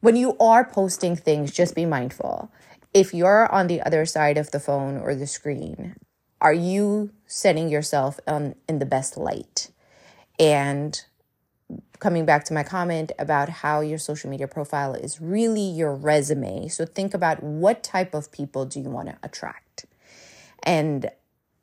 when 0.00 0.16
you 0.16 0.36
are 0.38 0.64
posting 0.64 1.16
things, 1.16 1.52
just 1.52 1.74
be 1.74 1.84
mindful. 1.84 2.50
If 2.94 3.12
you're 3.12 3.50
on 3.52 3.66
the 3.66 3.82
other 3.82 4.06
side 4.06 4.38
of 4.38 4.50
the 4.50 4.60
phone 4.60 4.96
or 4.98 5.14
the 5.14 5.26
screen, 5.26 5.96
are 6.40 6.54
you 6.54 7.10
setting 7.26 7.68
yourself 7.68 8.18
on 8.26 8.54
in 8.68 8.78
the 8.78 8.86
best 8.86 9.16
light? 9.16 9.70
And 10.38 11.00
coming 11.98 12.24
back 12.24 12.44
to 12.44 12.54
my 12.54 12.62
comment 12.62 13.12
about 13.18 13.48
how 13.48 13.80
your 13.80 13.98
social 13.98 14.30
media 14.30 14.48
profile 14.48 14.94
is 14.94 15.20
really 15.20 15.62
your 15.62 15.94
resume. 15.94 16.68
So 16.68 16.84
think 16.84 17.14
about 17.14 17.42
what 17.42 17.82
type 17.82 18.14
of 18.14 18.30
people 18.30 18.64
do 18.64 18.80
you 18.80 18.90
want 18.90 19.08
to 19.08 19.16
attract. 19.22 19.86
And 20.62 21.10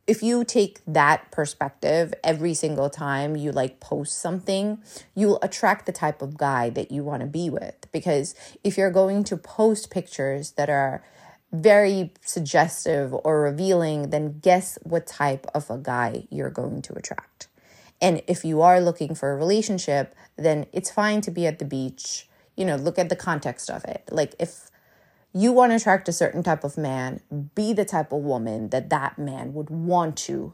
if 0.08 0.22
you 0.22 0.44
take 0.44 0.82
that 0.86 1.32
perspective 1.32 2.14
every 2.24 2.54
single 2.54 2.90
time 2.90 3.36
you 3.36 3.52
like 3.52 3.80
post 3.80 4.20
something, 4.20 4.80
you'll 5.16 5.40
attract 5.42 5.86
the 5.86 5.92
type 5.92 6.22
of 6.22 6.38
guy 6.38 6.70
that 6.70 6.92
you 6.92 7.04
want 7.04 7.22
to 7.22 7.28
be 7.28 7.50
with. 7.50 7.76
Because 7.92 8.36
if 8.64 8.78
you're 8.78 8.92
going 8.92 9.24
to 9.26 9.38
post 9.38 9.90
pictures 9.90 10.52
that 10.52 10.70
are 10.70 11.04
very 11.52 12.12
suggestive 12.22 13.14
or 13.24 13.42
revealing, 13.42 14.10
then 14.10 14.40
guess 14.40 14.78
what 14.84 15.08
type 15.08 15.48
of 15.56 15.70
a 15.70 15.78
guy 15.78 16.28
you're 16.30 16.50
going 16.50 16.82
to 16.84 16.94
attract. 16.94 17.48
And 18.02 18.22
if 18.28 18.44
you 18.44 18.62
are 18.62 18.82
looking 18.82 19.16
for 19.16 19.32
a 19.32 19.36
relationship, 19.36 20.14
then 20.36 20.66
it's 20.74 20.92
fine 20.92 21.22
to 21.22 21.32
be 21.32 21.48
at 21.48 21.60
the 21.60 21.66
beach. 21.66 22.28
You 22.56 22.66
know, 22.66 22.76
look 22.76 23.00
at 23.00 23.10
the 23.10 23.16
context 23.16 23.70
of 23.70 23.84
it. 23.86 24.08
Like 24.12 24.36
if 24.40 24.70
you 25.34 25.52
want 25.52 25.72
to 25.72 25.76
attract 25.76 26.08
a 26.08 26.14
certain 26.14 26.44
type 26.44 26.64
of 26.64 26.78
man, 26.78 27.20
be 27.56 27.74
the 27.74 27.86
type 27.86 28.12
of 28.12 28.22
woman 28.22 28.70
that 28.70 28.90
that 28.90 29.18
man 29.18 29.54
would 29.54 29.70
want 29.70 30.16
to 30.18 30.54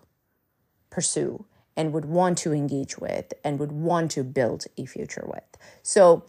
pursue 0.89 1.45
and 1.77 1.93
would 1.93 2.05
want 2.05 2.37
to 2.39 2.53
engage 2.53 2.97
with 2.97 3.33
and 3.43 3.59
would 3.59 3.71
want 3.71 4.11
to 4.11 4.23
build 4.23 4.65
a 4.77 4.85
future 4.85 5.23
with. 5.25 5.43
So, 5.83 6.23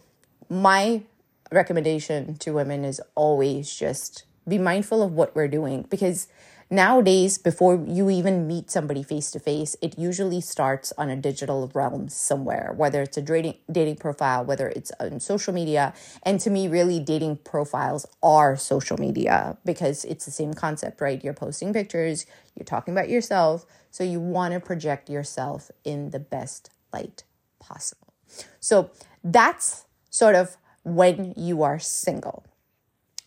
my 0.49 1.03
recommendation 1.51 2.35
to 2.37 2.53
women 2.53 2.85
is 2.85 3.01
always 3.15 3.73
just 3.73 4.25
be 4.47 4.57
mindful 4.57 5.01
of 5.01 5.13
what 5.13 5.35
we're 5.35 5.47
doing 5.47 5.85
because 5.89 6.27
Nowadays, 6.73 7.37
before 7.37 7.75
you 7.87 8.09
even 8.09 8.47
meet 8.47 8.71
somebody 8.71 9.03
face 9.03 9.29
to 9.29 9.39
face, 9.39 9.75
it 9.79 9.99
usually 9.99 10.41
starts 10.41 10.91
on 10.97 11.07
a 11.11 11.15
digital 11.15 11.69
realm 11.75 12.09
somewhere, 12.09 12.73
whether 12.75 13.03
it's 13.03 13.15
a 13.15 13.21
dating, 13.21 13.57
dating 13.71 13.97
profile, 13.97 14.43
whether 14.43 14.69
it's 14.69 14.91
on 14.99 15.19
social 15.19 15.53
media. 15.53 15.93
And 16.23 16.39
to 16.39 16.49
me, 16.49 16.67
really, 16.67 16.99
dating 16.99 17.37
profiles 17.43 18.07
are 18.23 18.55
social 18.55 18.97
media 18.97 19.55
because 19.63 20.03
it's 20.05 20.25
the 20.25 20.31
same 20.31 20.55
concept, 20.55 20.99
right? 20.99 21.23
You're 21.23 21.35
posting 21.35 21.73
pictures, 21.73 22.25
you're 22.55 22.65
talking 22.65 22.91
about 22.91 23.07
yourself. 23.07 23.67
So 23.91 24.03
you 24.03 24.19
want 24.19 24.55
to 24.55 24.59
project 24.59 25.11
yourself 25.11 25.69
in 25.83 26.09
the 26.09 26.19
best 26.19 26.71
light 26.91 27.23
possible. 27.59 28.15
So 28.59 28.89
that's 29.23 29.85
sort 30.09 30.33
of 30.33 30.57
when 30.83 31.35
you 31.37 31.61
are 31.61 31.77
single. 31.77 32.45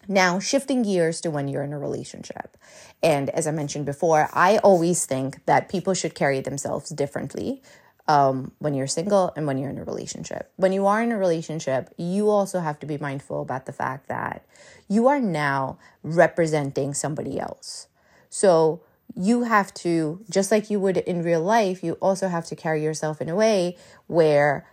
Now, 0.09 0.39
shifting 0.39 0.83
gears 0.83 1.21
to 1.23 1.31
when 1.31 1.49
you're 1.49 1.63
in 1.63 1.73
a 1.73 1.79
relationship. 1.79 2.57
And 3.03 3.31
as 3.31 3.47
I 3.47 3.51
mentioned 3.51 3.87
before, 3.87 4.29
I 4.33 4.59
always 4.59 5.07
think 5.07 5.45
that 5.47 5.69
people 5.69 5.95
should 5.95 6.15
carry 6.15 6.41
themselves 6.41 6.91
differently 6.91 7.63
um, 8.09 8.53
when 8.59 8.75
you're 8.75 8.87
single 8.87 9.33
and 9.37 9.47
when 9.47 9.59
you're 9.59 9.71
in 9.71 9.79
a 9.79 9.85
relationship. 9.85 10.53
When 10.57 10.73
you 10.73 10.87
are 10.87 11.03
in 11.03 11.13
a 11.13 11.19
relationship, 11.19 11.93
you 11.97 12.31
also 12.31 12.61
have 12.61 12.79
to 12.81 12.87
be 12.87 12.99
mindful 12.99 13.43
about 13.43 13.67
the 13.67 13.73
fact 13.73 14.09
that 14.09 14.47
you 14.89 15.09
are 15.09 15.21
now 15.21 15.79
representing 16.03 16.95
somebody 16.95 17.41
else. 17.41 17.89
So 18.31 18.83
you 19.15 19.45
have 19.45 19.73
to, 19.75 20.21
just 20.31 20.51
like 20.51 20.71
you 20.71 20.79
would 20.81 20.99
in 20.99 21.23
real 21.23 21.43
life, 21.43 21.83
you 21.83 21.95
also 21.95 22.29
have 22.29 22.47
to 22.47 22.57
carry 22.57 22.83
yourself 22.83 23.21
in 23.21 23.29
a 23.29 23.35
way 23.35 23.77
where 24.07 24.67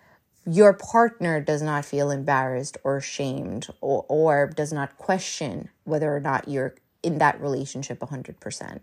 your 0.46 0.74
partner 0.74 1.40
does 1.40 1.62
not 1.62 1.86
feel 1.86 2.12
embarrassed 2.12 2.78
or 2.84 3.00
shamed 3.00 3.68
or, 3.82 4.06
or 4.08 4.48
does 4.48 4.74
not 4.74 4.98
question 4.98 5.70
whether 5.84 6.16
or 6.16 6.20
not 6.20 6.48
you're 6.48 6.76
in 7.04 7.18
that 7.18 7.40
relationship 7.42 8.00
100%. 8.00 8.80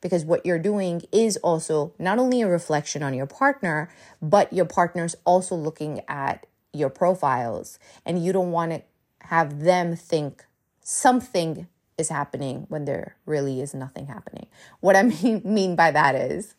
Because 0.00 0.24
what 0.24 0.44
you're 0.44 0.58
doing 0.58 1.02
is 1.10 1.38
also 1.38 1.94
not 1.98 2.18
only 2.18 2.42
a 2.42 2.48
reflection 2.48 3.02
on 3.02 3.14
your 3.14 3.26
partner, 3.26 3.90
but 4.20 4.52
your 4.52 4.66
partner's 4.66 5.16
also 5.24 5.54
looking 5.54 6.02
at 6.06 6.46
your 6.74 6.90
profiles, 6.90 7.78
and 8.06 8.24
you 8.24 8.32
don't 8.32 8.50
want 8.50 8.72
to 8.72 8.82
have 9.26 9.60
them 9.60 9.94
think 9.96 10.44
something 10.82 11.66
is 11.98 12.08
happening 12.08 12.66
when 12.68 12.84
there 12.84 13.16
really 13.26 13.60
is 13.60 13.74
nothing 13.74 14.06
happening. 14.06 14.46
What 14.80 14.96
I 14.96 15.02
mean, 15.22 15.42
mean 15.44 15.76
by 15.76 15.90
that 15.90 16.14
is, 16.14 16.54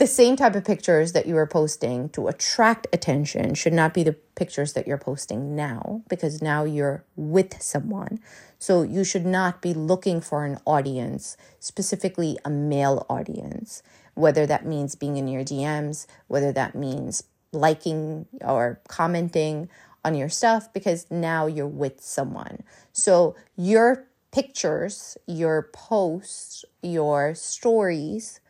the 0.00 0.06
same 0.06 0.34
type 0.34 0.56
of 0.56 0.64
pictures 0.64 1.12
that 1.12 1.26
you 1.26 1.34
were 1.34 1.46
posting 1.46 2.08
to 2.08 2.26
attract 2.26 2.86
attention 2.90 3.52
should 3.52 3.74
not 3.74 3.92
be 3.92 4.02
the 4.02 4.14
pictures 4.34 4.72
that 4.72 4.86
you're 4.86 4.96
posting 4.96 5.54
now 5.54 6.00
because 6.08 6.40
now 6.40 6.64
you're 6.64 7.04
with 7.16 7.62
someone. 7.62 8.18
So 8.58 8.80
you 8.80 9.04
should 9.04 9.26
not 9.26 9.60
be 9.60 9.74
looking 9.74 10.22
for 10.22 10.46
an 10.46 10.58
audience, 10.64 11.36
specifically 11.58 12.38
a 12.46 12.50
male 12.50 13.04
audience, 13.10 13.82
whether 14.14 14.46
that 14.46 14.64
means 14.64 14.94
being 14.94 15.18
in 15.18 15.28
your 15.28 15.44
DMs, 15.44 16.06
whether 16.28 16.50
that 16.50 16.74
means 16.74 17.24
liking 17.52 18.24
or 18.40 18.80
commenting 18.88 19.68
on 20.02 20.14
your 20.14 20.30
stuff 20.30 20.72
because 20.72 21.10
now 21.10 21.44
you're 21.46 21.66
with 21.66 22.00
someone. 22.00 22.62
So 22.90 23.36
your 23.54 24.06
pictures, 24.32 25.18
your 25.26 25.68
posts, 25.74 26.64
your 26.82 27.34
stories 27.34 28.40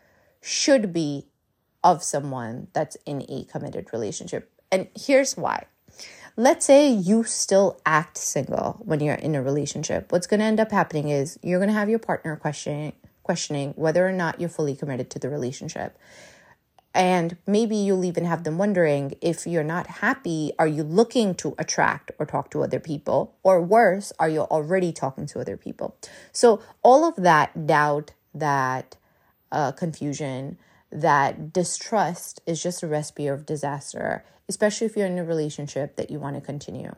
should 0.40 0.92
be 0.92 1.26
of 1.82 2.02
someone 2.02 2.68
that's 2.72 2.96
in 3.06 3.25
a 3.28 3.44
committed 3.44 3.92
relationship. 3.92 4.50
And 4.70 4.88
here's 4.94 5.37
why. 5.37 5.66
Let's 6.37 6.64
say 6.64 6.88
you 6.88 7.25
still 7.25 7.80
act 7.84 8.16
single 8.16 8.80
when 8.84 9.00
you're 9.00 9.14
in 9.14 9.34
a 9.34 9.42
relationship. 9.42 10.12
What's 10.12 10.26
going 10.26 10.40
to 10.40 10.46
end 10.46 10.60
up 10.60 10.70
happening 10.70 11.08
is 11.08 11.38
you're 11.42 11.58
going 11.58 11.68
to 11.68 11.75
have 11.75 11.88
your 11.88 11.99
partner 11.99 12.37
questioning 12.37 12.92
questioning 13.22 13.72
whether 13.76 14.04
or 14.04 14.10
not 14.10 14.40
you're 14.40 14.49
fully 14.49 14.75
committed 14.75 15.08
to 15.08 15.18
the 15.18 15.28
relationship. 15.28 15.96
And 16.92 17.37
maybe 17.46 17.76
you'll 17.76 18.04
even 18.04 18.25
have 18.25 18.42
them 18.42 18.58
wondering 18.58 19.14
if 19.20 19.46
you're 19.46 19.62
not 19.62 19.87
happy, 19.87 20.52
are 20.58 20.66
you 20.66 20.82
looking 20.82 21.37
to 21.37 21.54
attract 21.56 22.10
or 22.18 22.26
talk 22.26 22.50
to 22.50 22.64
other 22.64 22.80
people? 22.80 23.37
Or 23.44 23.62
worse, 23.62 24.12
are 24.18 24.28
you 24.28 24.40
already 24.40 24.92
talking 24.92 25.26
to 25.26 25.38
other 25.38 25.56
people? 25.56 25.96
So, 26.32 26.60
all 26.82 27.04
of 27.04 27.14
that 27.16 27.68
doubt, 27.68 28.10
that 28.34 28.96
uh, 29.52 29.70
confusion, 29.72 30.58
that 30.90 31.52
distrust 31.52 32.40
is 32.47 32.62
just 32.62 32.82
a 32.82 32.87
recipe 32.87 33.26
of 33.26 33.47
disaster, 33.47 34.25
especially 34.49 34.87
if 34.87 34.97
you're 34.97 35.06
in 35.06 35.18
a 35.18 35.25
relationship 35.25 35.97
that 35.97 36.11
you 36.11 36.18
want 36.18 36.37
to 36.37 36.40
continue. 36.40 36.92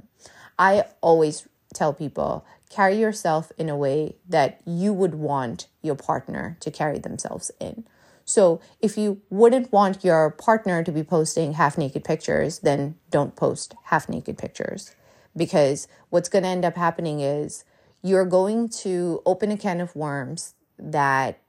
I 0.58 0.84
always 1.00 1.46
tell 1.74 1.92
people 1.92 2.44
carry 2.70 2.98
yourself 2.98 3.52
in 3.58 3.68
a 3.68 3.76
way 3.76 4.16
that 4.28 4.60
you 4.64 4.92
would 4.92 5.14
want 5.14 5.66
your 5.82 5.94
partner 5.94 6.56
to 6.60 6.70
carry 6.70 6.98
themselves 6.98 7.50
in. 7.60 7.84
So, 8.24 8.60
if 8.80 8.96
you 8.96 9.20
wouldn't 9.30 9.72
want 9.72 10.04
your 10.04 10.30
partner 10.30 10.82
to 10.84 10.92
be 10.92 11.02
posting 11.02 11.54
half 11.54 11.76
naked 11.76 12.04
pictures, 12.04 12.60
then 12.60 12.94
don't 13.10 13.34
post 13.34 13.74
half 13.84 14.08
naked 14.08 14.38
pictures. 14.38 14.94
Because 15.36 15.88
what's 16.08 16.28
going 16.28 16.44
to 16.44 16.48
end 16.48 16.64
up 16.64 16.76
happening 16.76 17.20
is 17.20 17.64
you're 18.00 18.24
going 18.24 18.68
to 18.68 19.22
open 19.26 19.50
a 19.50 19.58
can 19.58 19.80
of 19.80 19.96
worms 19.96 20.54
that 20.78 21.41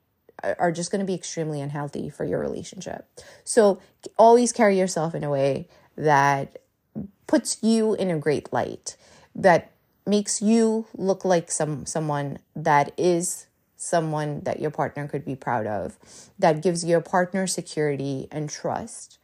are 0.43 0.71
just 0.71 0.91
going 0.91 1.00
to 1.00 1.05
be 1.05 1.13
extremely 1.13 1.62
unhealthy 1.62 2.09
for 2.09 2.25
your 2.25 2.39
relationship. 2.39 3.07
So 3.43 3.79
always 4.17 4.51
carry 4.51 4.77
yourself 4.77 5.15
in 5.15 5.23
a 5.23 5.29
way 5.29 5.67
that 5.95 6.59
puts 7.27 7.62
you 7.63 7.93
in 7.95 8.12
a 8.12 8.19
great 8.19 8.51
light, 8.51 8.97
that 9.35 9.71
makes 10.05 10.41
you 10.41 10.85
look 10.95 11.23
like 11.23 11.50
some 11.50 11.85
someone 11.85 12.39
that 12.55 12.91
is 12.97 13.47
someone 13.77 14.41
that 14.41 14.59
your 14.59 14.71
partner 14.71 15.07
could 15.07 15.25
be 15.25 15.35
proud 15.35 15.65
of, 15.65 15.97
that 16.39 16.62
gives 16.62 16.85
your 16.85 17.01
partner 17.01 17.47
security 17.47 18.27
and 18.31 18.50
trust, 18.50 19.17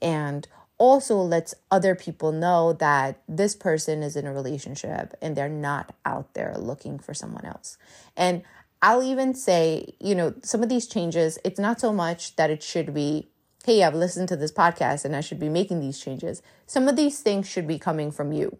and 0.00 0.48
also 0.78 1.16
lets 1.16 1.54
other 1.70 1.94
people 1.94 2.32
know 2.32 2.72
that 2.74 3.20
this 3.28 3.54
person 3.54 4.02
is 4.02 4.16
in 4.16 4.26
a 4.26 4.32
relationship 4.32 5.14
and 5.22 5.34
they're 5.36 5.48
not 5.48 5.94
out 6.04 6.34
there 6.34 6.54
looking 6.58 6.98
for 6.98 7.14
someone 7.14 7.44
else. 7.44 7.78
And 8.16 8.42
I'll 8.82 9.02
even 9.02 9.34
say, 9.34 9.94
you 10.00 10.14
know, 10.14 10.34
some 10.42 10.62
of 10.62 10.68
these 10.68 10.86
changes, 10.86 11.38
it's 11.44 11.58
not 11.58 11.80
so 11.80 11.92
much 11.92 12.36
that 12.36 12.50
it 12.50 12.62
should 12.62 12.92
be, 12.92 13.28
hey, 13.64 13.82
I've 13.82 13.94
listened 13.94 14.28
to 14.28 14.36
this 14.36 14.52
podcast 14.52 15.04
and 15.04 15.16
I 15.16 15.20
should 15.20 15.40
be 15.40 15.48
making 15.48 15.80
these 15.80 15.98
changes. 15.98 16.42
Some 16.66 16.88
of 16.88 16.96
these 16.96 17.20
things 17.20 17.48
should 17.48 17.66
be 17.66 17.78
coming 17.78 18.12
from 18.12 18.32
you. 18.32 18.58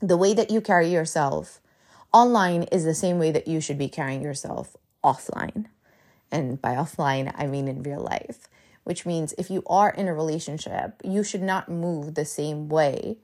The 0.00 0.16
way 0.16 0.32
that 0.34 0.50
you 0.50 0.60
carry 0.60 0.88
yourself 0.88 1.60
online 2.12 2.64
is 2.64 2.84
the 2.84 2.94
same 2.94 3.18
way 3.18 3.30
that 3.30 3.48
you 3.48 3.60
should 3.60 3.78
be 3.78 3.88
carrying 3.88 4.22
yourself 4.22 4.76
offline. 5.04 5.66
And 6.30 6.60
by 6.60 6.74
offline, 6.74 7.32
I 7.36 7.46
mean 7.46 7.68
in 7.68 7.82
real 7.82 8.00
life, 8.00 8.48
which 8.84 9.04
means 9.04 9.34
if 9.36 9.50
you 9.50 9.62
are 9.66 9.90
in 9.90 10.08
a 10.08 10.14
relationship, 10.14 11.00
you 11.04 11.22
should 11.22 11.42
not 11.42 11.68
move 11.68 12.14
the 12.14 12.24
same 12.24 12.68
way 12.68 13.18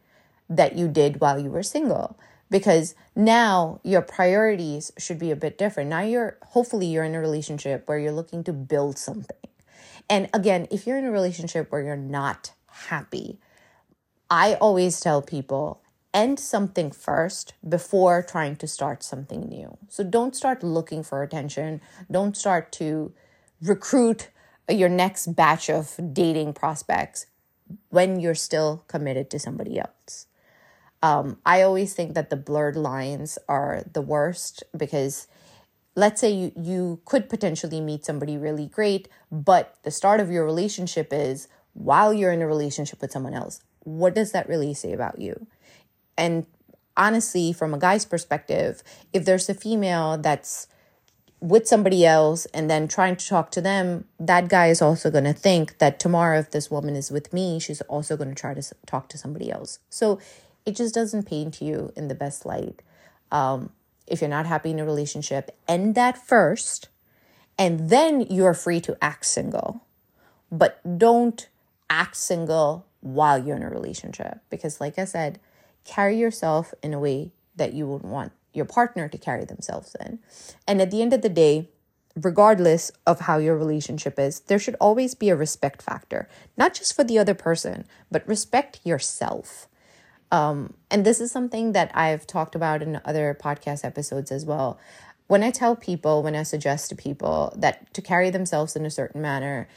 that 0.48 0.76
you 0.76 0.88
did 0.88 1.20
while 1.20 1.38
you 1.38 1.50
were 1.50 1.62
single 1.62 2.18
because 2.54 2.94
now 3.16 3.80
your 3.82 4.00
priorities 4.00 4.92
should 4.96 5.18
be 5.18 5.32
a 5.32 5.34
bit 5.34 5.58
different. 5.58 5.90
Now 5.90 6.02
you're 6.02 6.38
hopefully 6.40 6.86
you're 6.86 7.02
in 7.02 7.16
a 7.16 7.18
relationship 7.18 7.88
where 7.88 7.98
you're 7.98 8.12
looking 8.12 8.44
to 8.44 8.52
build 8.52 8.96
something. 8.96 9.48
And 10.08 10.30
again, 10.32 10.68
if 10.70 10.86
you're 10.86 10.96
in 10.96 11.04
a 11.04 11.10
relationship 11.10 11.72
where 11.72 11.82
you're 11.82 11.96
not 11.96 12.52
happy, 12.68 13.40
I 14.30 14.54
always 14.54 15.00
tell 15.00 15.20
people 15.20 15.82
end 16.22 16.38
something 16.38 16.92
first 16.92 17.54
before 17.68 18.22
trying 18.22 18.54
to 18.58 18.68
start 18.68 19.02
something 19.02 19.48
new. 19.48 19.76
So 19.88 20.04
don't 20.04 20.36
start 20.36 20.62
looking 20.62 21.02
for 21.02 21.24
attention. 21.24 21.80
Don't 22.08 22.36
start 22.36 22.70
to 22.74 23.12
recruit 23.60 24.30
your 24.68 24.88
next 24.88 25.34
batch 25.34 25.68
of 25.68 25.98
dating 26.12 26.52
prospects 26.52 27.26
when 27.88 28.20
you're 28.20 28.36
still 28.36 28.84
committed 28.86 29.28
to 29.30 29.40
somebody 29.40 29.80
else. 29.80 30.28
Um, 31.04 31.36
I 31.44 31.60
always 31.60 31.92
think 31.92 32.14
that 32.14 32.30
the 32.30 32.36
blurred 32.36 32.76
lines 32.76 33.38
are 33.46 33.84
the 33.92 34.00
worst 34.00 34.64
because 34.74 35.28
let's 35.94 36.18
say 36.18 36.30
you, 36.30 36.50
you 36.56 37.00
could 37.04 37.28
potentially 37.28 37.78
meet 37.82 38.06
somebody 38.06 38.38
really 38.38 38.68
great, 38.68 39.06
but 39.30 39.76
the 39.82 39.90
start 39.90 40.18
of 40.18 40.30
your 40.30 40.46
relationship 40.46 41.12
is 41.12 41.46
while 41.74 42.14
you're 42.14 42.32
in 42.32 42.40
a 42.40 42.46
relationship 42.46 43.02
with 43.02 43.12
someone 43.12 43.34
else. 43.34 43.60
What 43.80 44.14
does 44.14 44.32
that 44.32 44.48
really 44.48 44.72
say 44.72 44.94
about 44.94 45.20
you? 45.20 45.46
And 46.16 46.46
honestly, 46.96 47.52
from 47.52 47.74
a 47.74 47.78
guy's 47.78 48.06
perspective, 48.06 48.82
if 49.12 49.26
there's 49.26 49.50
a 49.50 49.54
female 49.54 50.16
that's 50.16 50.68
with 51.38 51.68
somebody 51.68 52.06
else 52.06 52.46
and 52.54 52.70
then 52.70 52.88
trying 52.88 53.16
to 53.16 53.28
talk 53.28 53.50
to 53.50 53.60
them, 53.60 54.06
that 54.18 54.48
guy 54.48 54.68
is 54.68 54.80
also 54.80 55.10
going 55.10 55.24
to 55.24 55.34
think 55.34 55.76
that 55.80 56.00
tomorrow, 56.00 56.38
if 56.38 56.50
this 56.50 56.70
woman 56.70 56.96
is 56.96 57.10
with 57.10 57.30
me, 57.30 57.60
she's 57.60 57.82
also 57.82 58.16
going 58.16 58.30
to 58.30 58.34
try 58.34 58.54
to 58.54 58.62
talk 58.86 59.10
to 59.10 59.18
somebody 59.18 59.50
else. 59.50 59.80
So 59.90 60.18
it 60.66 60.76
just 60.76 60.94
doesn't 60.94 61.24
paint 61.24 61.60
you 61.60 61.92
in 61.96 62.08
the 62.08 62.14
best 62.14 62.46
light. 62.46 62.82
Um, 63.30 63.70
if 64.06 64.20
you're 64.20 64.30
not 64.30 64.46
happy 64.46 64.70
in 64.70 64.78
a 64.78 64.84
relationship, 64.84 65.50
end 65.66 65.94
that 65.94 66.18
first, 66.18 66.88
and 67.58 67.90
then 67.90 68.22
you're 68.22 68.54
free 68.54 68.80
to 68.80 68.96
act 69.02 69.26
single. 69.26 69.82
But 70.50 70.98
don't 70.98 71.48
act 71.88 72.16
single 72.16 72.86
while 73.00 73.42
you're 73.44 73.56
in 73.56 73.62
a 73.62 73.70
relationship 73.70 74.40
because, 74.50 74.80
like 74.80 74.98
I 74.98 75.04
said, 75.04 75.38
carry 75.84 76.18
yourself 76.18 76.72
in 76.82 76.94
a 76.94 76.98
way 76.98 77.32
that 77.56 77.72
you 77.72 77.86
would 77.86 78.02
want 78.02 78.32
your 78.52 78.64
partner 78.64 79.08
to 79.08 79.18
carry 79.18 79.44
themselves 79.44 79.96
in. 80.00 80.18
And 80.66 80.80
at 80.80 80.90
the 80.90 81.02
end 81.02 81.12
of 81.12 81.22
the 81.22 81.28
day, 81.28 81.68
regardless 82.16 82.92
of 83.06 83.20
how 83.20 83.38
your 83.38 83.56
relationship 83.56 84.18
is, 84.18 84.40
there 84.40 84.58
should 84.58 84.76
always 84.80 85.14
be 85.14 85.28
a 85.28 85.36
respect 85.36 85.82
factor, 85.82 86.28
not 86.56 86.74
just 86.74 86.94
for 86.94 87.04
the 87.04 87.18
other 87.18 87.34
person, 87.34 87.84
but 88.10 88.26
respect 88.28 88.80
yourself. 88.84 89.68
Um, 90.34 90.74
and 90.90 91.06
this 91.06 91.20
is 91.20 91.30
something 91.30 91.72
that 91.72 91.92
I've 91.94 92.26
talked 92.26 92.56
about 92.56 92.82
in 92.82 93.00
other 93.04 93.38
podcast 93.40 93.84
episodes 93.84 94.32
as 94.32 94.44
well. 94.44 94.80
When 95.28 95.44
I 95.44 95.52
tell 95.52 95.76
people, 95.76 96.24
when 96.24 96.34
I 96.34 96.42
suggest 96.42 96.88
to 96.88 96.96
people 96.96 97.54
that 97.56 97.94
to 97.94 98.02
carry 98.02 98.30
themselves 98.30 98.74
in 98.74 98.84
a 98.84 98.90
certain 98.90 99.22
manner, 99.22 99.68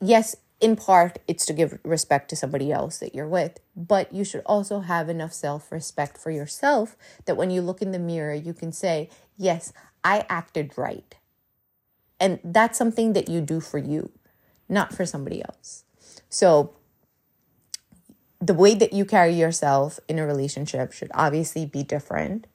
yes, 0.00 0.34
in 0.58 0.74
part, 0.74 1.18
it's 1.28 1.44
to 1.44 1.52
give 1.52 1.78
respect 1.84 2.30
to 2.30 2.36
somebody 2.36 2.72
else 2.72 2.98
that 3.00 3.14
you're 3.14 3.28
with, 3.28 3.60
but 3.76 4.10
you 4.10 4.24
should 4.24 4.40
also 4.46 4.80
have 4.80 5.10
enough 5.10 5.34
self 5.34 5.70
respect 5.70 6.16
for 6.16 6.30
yourself 6.30 6.96
that 7.26 7.36
when 7.36 7.50
you 7.50 7.60
look 7.60 7.82
in 7.82 7.92
the 7.92 7.98
mirror, 7.98 8.32
you 8.32 8.54
can 8.54 8.72
say, 8.72 9.10
Yes, 9.36 9.74
I 10.02 10.24
acted 10.30 10.78
right. 10.78 11.14
And 12.18 12.40
that's 12.42 12.78
something 12.78 13.12
that 13.12 13.28
you 13.28 13.42
do 13.42 13.60
for 13.60 13.76
you, 13.76 14.12
not 14.66 14.94
for 14.94 15.04
somebody 15.04 15.44
else. 15.44 15.84
So, 16.30 16.72
the 18.46 18.54
way 18.54 18.74
that 18.74 18.92
you 18.92 19.04
carry 19.04 19.34
yourself 19.34 19.98
in 20.08 20.18
a 20.18 20.26
relationship 20.26 20.92
should 20.92 21.10
obviously 21.14 21.66
be 21.66 21.82
different 21.82 22.46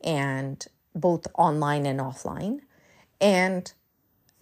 and 0.00 0.66
both 0.94 1.26
online 1.38 1.86
and 1.86 2.00
offline. 2.00 2.60
And 3.20 3.72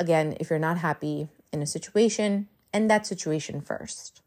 again, 0.00 0.36
if 0.40 0.48
you're 0.48 0.58
not 0.58 0.78
happy 0.78 1.28
in 1.52 1.60
a 1.60 1.66
situation, 1.66 2.48
end 2.72 2.90
that 2.90 3.06
situation 3.06 3.60
first. 3.60 4.22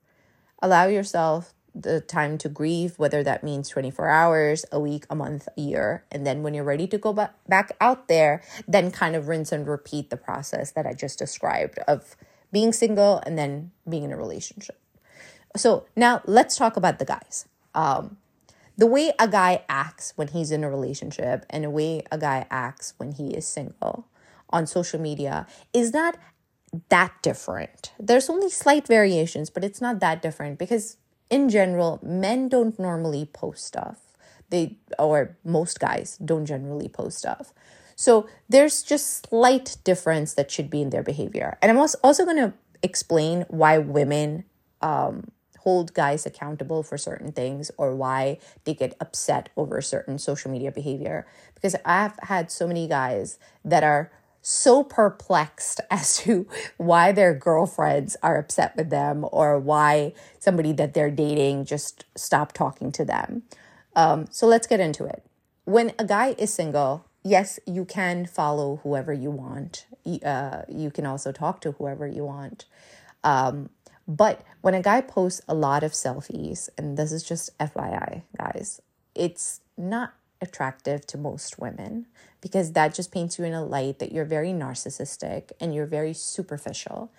Allow 0.62 0.86
yourself 0.86 1.54
the 1.74 2.02
time 2.02 2.38
to 2.38 2.50
grieve, 2.50 3.00
whether 3.00 3.24
that 3.24 3.44
means 3.44 3.70
24 3.70 4.10
hours, 4.10 4.66
a 4.72 4.80
week, 4.80 5.06
a 5.10 5.16
month, 5.16 5.48
a 5.58 5.62
year. 5.62 6.04
And 6.12 6.28
then 6.28 6.44
when 6.44 6.54
you're 6.54 6.66
ready 6.66 6.86
to 6.88 6.98
go 6.98 7.14
back, 7.14 7.34
back 7.48 7.72
out 7.80 8.08
there, 8.08 8.44
then 8.68 8.92
kind 8.92 9.16
of 9.16 9.30
rinse 9.30 9.52
and 9.52 9.66
repeat 9.66 10.10
the 10.10 10.18
process 10.18 10.72
that 10.74 10.86
I 10.86 10.94
just 10.94 11.18
described 11.18 11.80
of 11.88 12.16
being 12.52 12.74
single 12.74 13.24
and 13.26 13.38
then 13.38 13.72
being 13.90 14.04
in 14.04 14.12
a 14.12 14.18
relationship. 14.18 14.81
So 15.56 15.86
now 15.96 16.22
let's 16.26 16.56
talk 16.56 16.78
about 16.78 17.00
the 17.00 17.06
guys. 17.06 17.46
Um, 17.76 18.18
the 18.78 18.88
way 18.88 19.12
a 19.20 19.28
guy 19.28 19.64
acts 19.70 20.14
when 20.16 20.30
he's 20.30 20.52
in 20.52 20.64
a 20.64 20.70
relationship 20.70 21.46
and 21.50 21.64
the 21.64 21.70
way 21.70 22.04
a 22.12 22.18
guy 22.18 22.46
acts 22.50 22.94
when 22.98 23.12
he 23.12 23.32
is 23.32 23.46
single 23.46 24.08
on 24.50 24.66
social 24.66 25.00
media 25.00 25.46
is 25.74 25.94
not 25.94 26.18
that 26.90 27.14
different. 27.22 27.92
There's 28.00 28.30
only 28.30 28.50
slight 28.50 28.88
variations, 28.88 29.50
but 29.50 29.64
it's 29.64 29.82
not 29.82 30.00
that 30.00 30.22
different 30.22 30.58
because 30.58 30.98
in 31.30 31.50
general, 31.50 32.00
men 32.02 32.50
don't 32.50 32.78
normally 32.80 33.26
post 33.26 33.66
stuff. 33.66 34.00
They 34.50 34.78
or 35.00 35.38
most 35.46 35.80
guys 35.80 36.18
don't 36.24 36.46
generally 36.46 36.90
post 36.90 37.18
stuff. 37.18 37.54
So 37.96 38.28
there's 38.50 38.84
just 38.84 39.30
slight 39.30 39.78
difference 39.84 40.34
that 40.34 40.50
should 40.52 40.70
be 40.70 40.82
in 40.82 40.90
their 40.90 41.04
behavior. 41.04 41.58
And 41.62 41.72
I'm 41.72 41.78
also, 41.78 42.26
going 42.26 42.38
to 42.38 42.54
explain 42.82 43.46
why 43.48 43.78
women 43.78 44.44
um, 44.82 45.30
hold 45.64 45.94
guys 45.94 46.26
accountable 46.26 46.84
for 46.84 46.98
certain 46.98 47.32
things 47.32 47.72
or 47.78 47.96
why 47.96 48.38
they 48.64 48.74
get 48.74 48.96
upset 49.00 49.50
over 49.56 49.82
certain 49.82 50.18
social 50.18 50.50
media 50.52 50.72
behavior. 50.72 51.26
Because 51.54 51.76
I've 51.86 52.18
had 52.24 52.50
so 52.52 52.68
many 52.68 52.88
guys 52.88 53.38
that 53.64 53.84
are 53.84 54.12
so 54.42 54.84
perplexed 54.84 55.82
as 55.92 56.18
to 56.18 56.48
why 56.78 57.12
their 57.12 57.34
girlfriends 57.34 58.18
are 58.24 58.38
upset 58.38 58.76
with 58.76 58.90
them 58.90 59.26
or 59.32 59.60
why 59.60 60.14
somebody 60.40 60.74
that 60.74 60.94
they're 60.94 61.12
dating 61.12 61.66
just 61.66 62.06
stopped 62.16 62.56
talking 62.56 62.92
to 62.92 63.06
them. 63.06 63.44
Um, 63.96 64.28
so 64.32 64.48
let's 64.48 64.68
get 64.68 64.80
into 64.80 65.06
it. 65.06 65.24
When 65.66 65.94
a 66.00 66.06
guy 66.06 66.36
is 66.38 66.54
single, 66.54 67.06
yes, 67.24 67.60
you 67.68 67.86
can 67.86 68.26
follow 68.26 68.80
whoever 68.84 69.14
you 69.14 69.30
want. 69.30 69.86
Uh, 70.26 70.64
you 70.68 70.90
can 70.90 71.06
also 71.06 71.32
talk 71.32 71.62
to 71.62 71.74
whoever 71.74 72.08
you 72.08 72.26
want. 72.26 72.66
Um, 73.24 73.70
but 74.08 74.42
when 74.62 74.74
a 74.74 74.82
guy 74.82 75.02
posts 75.02 75.42
a 75.48 75.54
lot 75.54 75.84
of 75.84 75.92
selfies, 75.92 76.70
and 76.78 76.98
this 76.98 77.12
is 77.12 77.24
just 77.24 77.58
FYI, 77.60 78.24
guys, 78.38 78.82
it's 79.16 79.62
not 79.78 80.14
attractive 80.42 81.06
to 81.08 81.18
most 81.18 81.60
women 81.60 82.08
because 82.42 82.74
that 82.74 82.94
just 82.94 83.12
paints 83.12 83.38
you 83.38 83.46
in 83.46 83.54
a 83.54 83.64
light 83.64 84.00
that 84.00 84.12
you're 84.12 84.26
very 84.26 84.50
narcissistic 84.50 85.52
and 85.60 85.74
you're 85.74 85.86
very 85.86 86.14
superficial. 86.14 87.12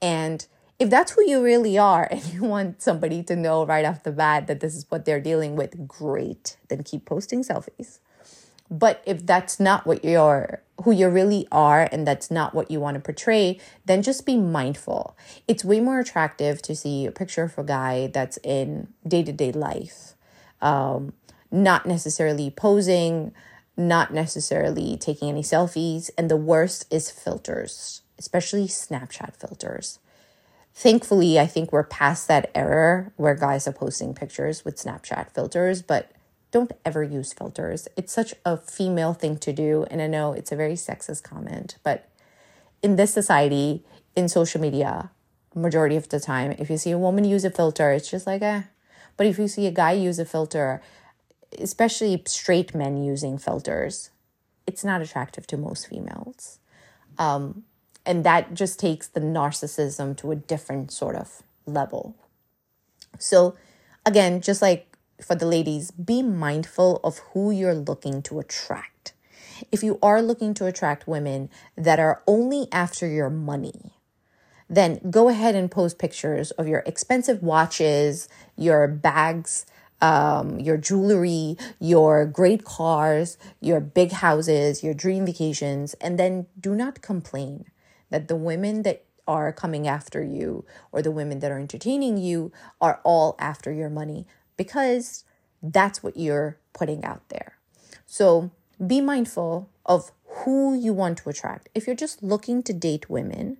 And 0.00 0.46
if 0.78 0.88
that's 0.88 1.12
who 1.12 1.28
you 1.28 1.42
really 1.42 1.76
are 1.76 2.06
and 2.10 2.24
you 2.32 2.44
want 2.44 2.82
somebody 2.82 3.22
to 3.24 3.36
know 3.36 3.66
right 3.66 3.84
off 3.84 4.04
the 4.04 4.12
bat 4.12 4.46
that 4.46 4.60
this 4.60 4.76
is 4.76 4.86
what 4.88 5.04
they're 5.04 5.20
dealing 5.20 5.56
with, 5.56 5.88
great. 5.88 6.56
Then 6.68 6.82
keep 6.82 7.04
posting 7.04 7.42
selfies. 7.42 7.98
But 8.70 9.02
if 9.06 9.26
that's 9.26 9.58
not 9.58 9.86
what 9.86 10.04
you're 10.04 10.62
who 10.84 10.92
you 10.92 11.08
really 11.08 11.46
are 11.50 11.88
and 11.90 12.06
that's 12.06 12.30
not 12.30 12.54
what 12.54 12.70
you 12.70 12.78
want 12.80 12.94
to 12.94 13.00
portray, 13.00 13.58
then 13.84 14.02
just 14.02 14.24
be 14.24 14.36
mindful. 14.36 15.16
It's 15.48 15.64
way 15.64 15.80
more 15.80 15.98
attractive 15.98 16.62
to 16.62 16.76
see 16.76 17.06
a 17.06 17.12
picture 17.12 17.44
of 17.44 17.58
a 17.58 17.64
guy 17.64 18.06
that's 18.08 18.38
in 18.44 18.88
day-to-day 19.06 19.52
life. 19.52 20.14
Um, 20.60 21.14
not 21.50 21.86
necessarily 21.86 22.50
posing, 22.50 23.32
not 23.76 24.12
necessarily 24.12 24.96
taking 24.96 25.28
any 25.28 25.42
selfies, 25.42 26.10
and 26.18 26.30
the 26.30 26.36
worst 26.36 26.86
is 26.92 27.10
filters, 27.10 28.02
especially 28.18 28.66
Snapchat 28.66 29.36
filters. 29.36 29.98
Thankfully, 30.74 31.40
I 31.40 31.46
think 31.46 31.72
we're 31.72 31.84
past 31.84 32.28
that 32.28 32.50
era 32.54 33.10
where 33.16 33.34
guys 33.34 33.66
are 33.66 33.72
posting 33.72 34.14
pictures 34.14 34.64
with 34.64 34.76
Snapchat 34.76 35.32
filters, 35.32 35.82
but 35.82 36.12
don't 36.50 36.72
ever 36.84 37.02
use 37.02 37.32
filters. 37.32 37.88
It's 37.96 38.12
such 38.12 38.34
a 38.44 38.56
female 38.56 39.12
thing 39.12 39.36
to 39.38 39.52
do. 39.52 39.84
And 39.90 40.00
I 40.00 40.06
know 40.06 40.32
it's 40.32 40.52
a 40.52 40.56
very 40.56 40.74
sexist 40.74 41.22
comment, 41.22 41.76
but 41.82 42.08
in 42.82 42.96
this 42.96 43.12
society, 43.12 43.84
in 44.16 44.28
social 44.28 44.60
media, 44.60 45.10
majority 45.54 45.96
of 45.96 46.08
the 46.08 46.20
time, 46.20 46.52
if 46.58 46.70
you 46.70 46.78
see 46.78 46.90
a 46.90 46.98
woman 46.98 47.24
use 47.24 47.44
a 47.44 47.50
filter, 47.50 47.90
it's 47.92 48.10
just 48.10 48.26
like, 48.26 48.42
eh. 48.42 48.62
But 49.16 49.26
if 49.26 49.38
you 49.38 49.48
see 49.48 49.66
a 49.66 49.70
guy 49.70 49.92
use 49.92 50.18
a 50.18 50.24
filter, 50.24 50.80
especially 51.58 52.22
straight 52.26 52.74
men 52.74 53.02
using 53.02 53.36
filters, 53.36 54.10
it's 54.66 54.84
not 54.84 55.02
attractive 55.02 55.46
to 55.48 55.56
most 55.56 55.88
females. 55.88 56.58
Um, 57.18 57.64
and 58.06 58.24
that 58.24 58.54
just 58.54 58.78
takes 58.78 59.08
the 59.08 59.20
narcissism 59.20 60.16
to 60.18 60.30
a 60.30 60.36
different 60.36 60.92
sort 60.92 61.16
of 61.16 61.42
level. 61.66 62.14
So, 63.18 63.56
again, 64.06 64.40
just 64.40 64.62
like 64.62 64.87
for 65.20 65.34
the 65.34 65.46
ladies, 65.46 65.90
be 65.90 66.22
mindful 66.22 67.00
of 67.02 67.18
who 67.32 67.50
you're 67.50 67.74
looking 67.74 68.22
to 68.22 68.38
attract. 68.38 69.12
If 69.72 69.82
you 69.82 69.98
are 70.02 70.22
looking 70.22 70.54
to 70.54 70.66
attract 70.66 71.08
women 71.08 71.50
that 71.76 71.98
are 71.98 72.22
only 72.26 72.68
after 72.72 73.06
your 73.06 73.30
money, 73.30 73.94
then 74.70 75.00
go 75.10 75.28
ahead 75.28 75.54
and 75.54 75.70
post 75.70 75.98
pictures 75.98 76.50
of 76.52 76.68
your 76.68 76.82
expensive 76.86 77.42
watches, 77.42 78.28
your 78.56 78.86
bags, 78.86 79.66
um, 80.00 80.60
your 80.60 80.76
jewelry, 80.76 81.56
your 81.80 82.24
great 82.24 82.64
cars, 82.64 83.36
your 83.60 83.80
big 83.80 84.12
houses, 84.12 84.84
your 84.84 84.94
dream 84.94 85.26
vacations, 85.26 85.94
and 85.94 86.18
then 86.18 86.46
do 86.60 86.74
not 86.74 87.02
complain 87.02 87.64
that 88.10 88.28
the 88.28 88.36
women 88.36 88.82
that 88.82 89.04
are 89.26 89.52
coming 89.52 89.86
after 89.86 90.22
you 90.22 90.64
or 90.90 91.02
the 91.02 91.10
women 91.10 91.40
that 91.40 91.50
are 91.52 91.58
entertaining 91.58 92.16
you 92.16 92.50
are 92.80 93.00
all 93.04 93.36
after 93.38 93.70
your 93.70 93.90
money 93.90 94.26
because 94.58 95.24
that's 95.62 96.02
what 96.02 96.18
you're 96.18 96.58
putting 96.74 97.02
out 97.02 97.26
there. 97.30 97.56
So 98.04 98.50
be 98.86 99.00
mindful 99.00 99.70
of 99.86 100.12
who 100.26 100.74
you 100.74 100.92
want 100.92 101.18
to 101.18 101.30
attract. 101.30 101.70
If 101.74 101.86
you're 101.86 101.96
just 101.96 102.22
looking 102.22 102.62
to 102.64 102.74
date 102.74 103.08
women, 103.08 103.56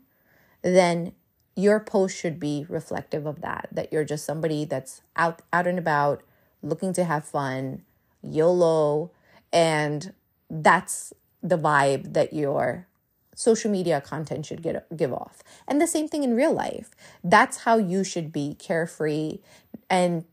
then 0.62 1.12
your 1.58 1.80
post 1.80 2.16
should 2.16 2.38
be 2.38 2.64
reflective 2.68 3.26
of 3.26 3.40
that 3.40 3.68
that 3.72 3.92
you're 3.92 4.04
just 4.04 4.24
somebody 4.24 4.64
that's 4.64 5.02
out 5.16 5.42
out 5.52 5.66
and 5.66 5.78
about 5.78 6.22
looking 6.62 6.92
to 6.92 7.02
have 7.02 7.24
fun 7.24 7.82
yolo 8.22 9.10
and 9.52 10.12
that's 10.48 11.12
the 11.42 11.58
vibe 11.58 12.12
that 12.14 12.32
your 12.32 12.86
social 13.34 13.72
media 13.72 14.00
content 14.00 14.46
should 14.46 14.62
get 14.62 14.86
give 14.96 15.12
off 15.12 15.42
and 15.66 15.80
the 15.80 15.86
same 15.86 16.06
thing 16.06 16.22
in 16.22 16.36
real 16.36 16.52
life 16.52 16.90
that's 17.24 17.58
how 17.58 17.76
you 17.76 18.04
should 18.04 18.32
be 18.32 18.54
carefree 18.54 19.38
and 19.90 20.24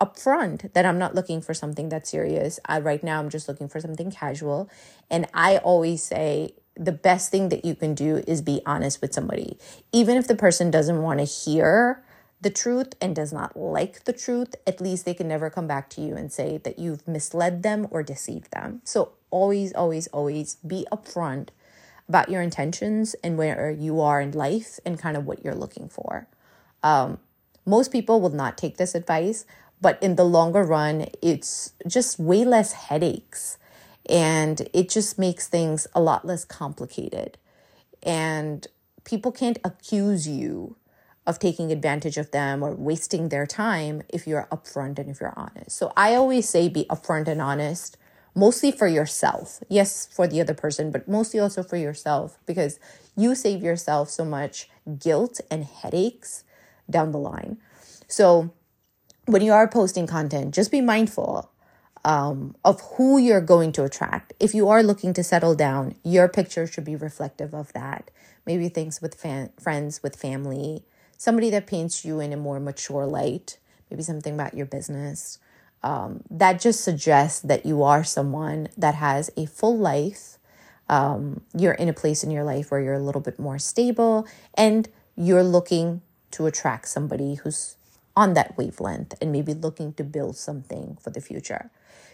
upfront 0.00 0.72
that 0.72 0.86
I'm 0.86 0.98
not 0.98 1.14
looking 1.14 1.40
for 1.40 1.54
something 1.54 1.88
that's 1.88 2.10
serious. 2.10 2.60
I, 2.66 2.80
right 2.80 3.02
now, 3.02 3.18
I'm 3.18 3.30
just 3.30 3.48
looking 3.48 3.68
for 3.68 3.80
something 3.80 4.10
casual. 4.10 4.70
And 5.10 5.26
I 5.34 5.58
always 5.58 6.02
say 6.02 6.54
the 6.76 6.92
best 6.92 7.30
thing 7.30 7.48
that 7.48 7.64
you 7.64 7.74
can 7.74 7.94
do 7.94 8.22
is 8.26 8.40
be 8.40 8.60
honest 8.64 9.02
with 9.02 9.12
somebody. 9.12 9.58
Even 9.92 10.16
if 10.16 10.28
the 10.28 10.36
person 10.36 10.70
doesn't 10.70 11.02
want 11.02 11.18
to 11.18 11.24
hear 11.24 12.04
the 12.40 12.50
truth 12.50 12.94
and 13.00 13.16
does 13.16 13.32
not 13.32 13.56
like 13.56 14.04
the 14.04 14.12
truth, 14.12 14.54
at 14.66 14.80
least 14.80 15.04
they 15.04 15.14
can 15.14 15.26
never 15.26 15.50
come 15.50 15.66
back 15.66 15.90
to 15.90 16.00
you 16.00 16.14
and 16.14 16.32
say 16.32 16.58
that 16.58 16.78
you've 16.78 17.06
misled 17.08 17.64
them 17.64 17.88
or 17.90 18.04
deceived 18.04 18.52
them. 18.52 18.80
So 18.84 19.12
always, 19.30 19.72
always, 19.72 20.06
always 20.08 20.54
be 20.56 20.86
upfront 20.92 21.48
about 22.08 22.28
your 22.28 22.40
intentions 22.40 23.14
and 23.24 23.36
where 23.36 23.70
you 23.70 24.00
are 24.00 24.20
in 24.20 24.30
life 24.30 24.78
and 24.86 24.98
kind 24.98 25.16
of 25.16 25.26
what 25.26 25.44
you're 25.44 25.54
looking 25.54 25.88
for. 25.88 26.28
Um, 26.82 27.18
most 27.66 27.92
people 27.92 28.20
will 28.20 28.30
not 28.30 28.56
take 28.56 28.78
this 28.78 28.94
advice, 28.94 29.44
but 29.80 30.02
in 30.02 30.16
the 30.16 30.24
longer 30.24 30.64
run, 30.64 31.06
it's 31.22 31.72
just 31.86 32.18
way 32.18 32.44
less 32.44 32.72
headaches 32.72 33.58
and 34.08 34.68
it 34.72 34.88
just 34.88 35.18
makes 35.18 35.46
things 35.48 35.86
a 35.94 36.00
lot 36.00 36.24
less 36.24 36.44
complicated. 36.44 37.38
And 38.02 38.66
people 39.04 39.32
can't 39.32 39.58
accuse 39.64 40.26
you 40.26 40.76
of 41.26 41.38
taking 41.38 41.70
advantage 41.70 42.16
of 42.16 42.30
them 42.30 42.62
or 42.62 42.74
wasting 42.74 43.28
their 43.28 43.46
time 43.46 44.02
if 44.08 44.26
you're 44.26 44.48
upfront 44.50 44.98
and 44.98 45.10
if 45.10 45.20
you're 45.20 45.34
honest. 45.36 45.72
So 45.76 45.92
I 45.96 46.14
always 46.14 46.48
say 46.48 46.68
be 46.68 46.86
upfront 46.86 47.28
and 47.28 47.42
honest, 47.42 47.98
mostly 48.34 48.72
for 48.72 48.86
yourself. 48.86 49.62
Yes, 49.68 50.08
for 50.10 50.26
the 50.26 50.40
other 50.40 50.54
person, 50.54 50.90
but 50.90 51.06
mostly 51.06 51.38
also 51.38 51.62
for 51.62 51.76
yourself 51.76 52.38
because 52.46 52.80
you 53.14 53.34
save 53.34 53.62
yourself 53.62 54.08
so 54.08 54.24
much 54.24 54.70
guilt 54.98 55.38
and 55.50 55.64
headaches 55.64 56.44
down 56.88 57.12
the 57.12 57.18
line. 57.18 57.58
So 58.06 58.52
when 59.28 59.42
you 59.42 59.52
are 59.52 59.68
posting 59.68 60.06
content, 60.06 60.54
just 60.54 60.70
be 60.70 60.80
mindful 60.80 61.50
um, 62.02 62.56
of 62.64 62.80
who 62.96 63.18
you're 63.18 63.42
going 63.42 63.72
to 63.72 63.84
attract. 63.84 64.32
If 64.40 64.54
you 64.54 64.68
are 64.68 64.82
looking 64.82 65.12
to 65.12 65.22
settle 65.22 65.54
down, 65.54 65.96
your 66.02 66.28
picture 66.28 66.66
should 66.66 66.84
be 66.84 66.96
reflective 66.96 67.52
of 67.52 67.70
that. 67.74 68.10
Maybe 68.46 68.70
things 68.70 69.02
with 69.02 69.14
friends, 69.14 70.02
with 70.02 70.16
family, 70.16 70.82
somebody 71.18 71.50
that 71.50 71.66
paints 71.66 72.06
you 72.06 72.20
in 72.20 72.32
a 72.32 72.38
more 72.38 72.58
mature 72.58 73.04
light, 73.04 73.58
maybe 73.90 74.02
something 74.02 74.32
about 74.32 74.54
your 74.54 74.64
business. 74.64 75.38
Um, 75.82 76.22
that 76.30 76.58
just 76.58 76.80
suggests 76.80 77.40
that 77.40 77.66
you 77.66 77.82
are 77.82 78.02
someone 78.02 78.68
that 78.78 78.94
has 78.94 79.30
a 79.36 79.44
full 79.44 79.76
life. 79.76 80.38
Um, 80.88 81.42
you're 81.54 81.74
in 81.74 81.90
a 81.90 81.92
place 81.92 82.24
in 82.24 82.30
your 82.30 82.44
life 82.44 82.70
where 82.70 82.80
you're 82.80 82.94
a 82.94 82.98
little 82.98 83.20
bit 83.20 83.38
more 83.38 83.58
stable 83.58 84.26
and 84.54 84.88
you're 85.16 85.44
looking 85.44 86.00
to 86.30 86.46
attract 86.46 86.88
somebody 86.88 87.34
who's 87.34 87.76
on 88.18 88.34
that 88.34 88.58
wavelength 88.58 89.14
and 89.20 89.30
maybe 89.30 89.54
looking 89.54 89.92
to 89.92 90.02
build 90.02 90.36
something 90.36 90.98
for 91.00 91.10
the 91.10 91.20
future. 91.20 91.70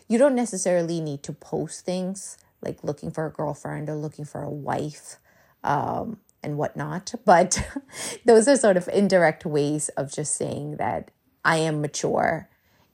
You 0.06 0.18
don't 0.18 0.34
necessarily 0.34 1.00
need 1.00 1.22
to 1.22 1.32
post 1.32 1.86
things 1.86 2.36
like 2.60 2.84
looking 2.84 3.10
for 3.10 3.24
a 3.24 3.30
girlfriend 3.30 3.88
or 3.88 3.94
looking 3.94 4.26
for 4.26 4.42
a 4.42 4.50
wife 4.50 5.16
um, 5.64 6.18
and 6.42 6.58
whatnot, 6.58 7.14
but 7.24 7.66
those 8.26 8.46
are 8.46 8.56
sort 8.56 8.76
of 8.76 8.86
indirect 8.88 9.46
ways 9.46 9.88
of 9.96 10.12
just 10.12 10.36
saying 10.36 10.76
that 10.76 11.10
I 11.42 11.56
am 11.56 11.80
mature 11.80 12.50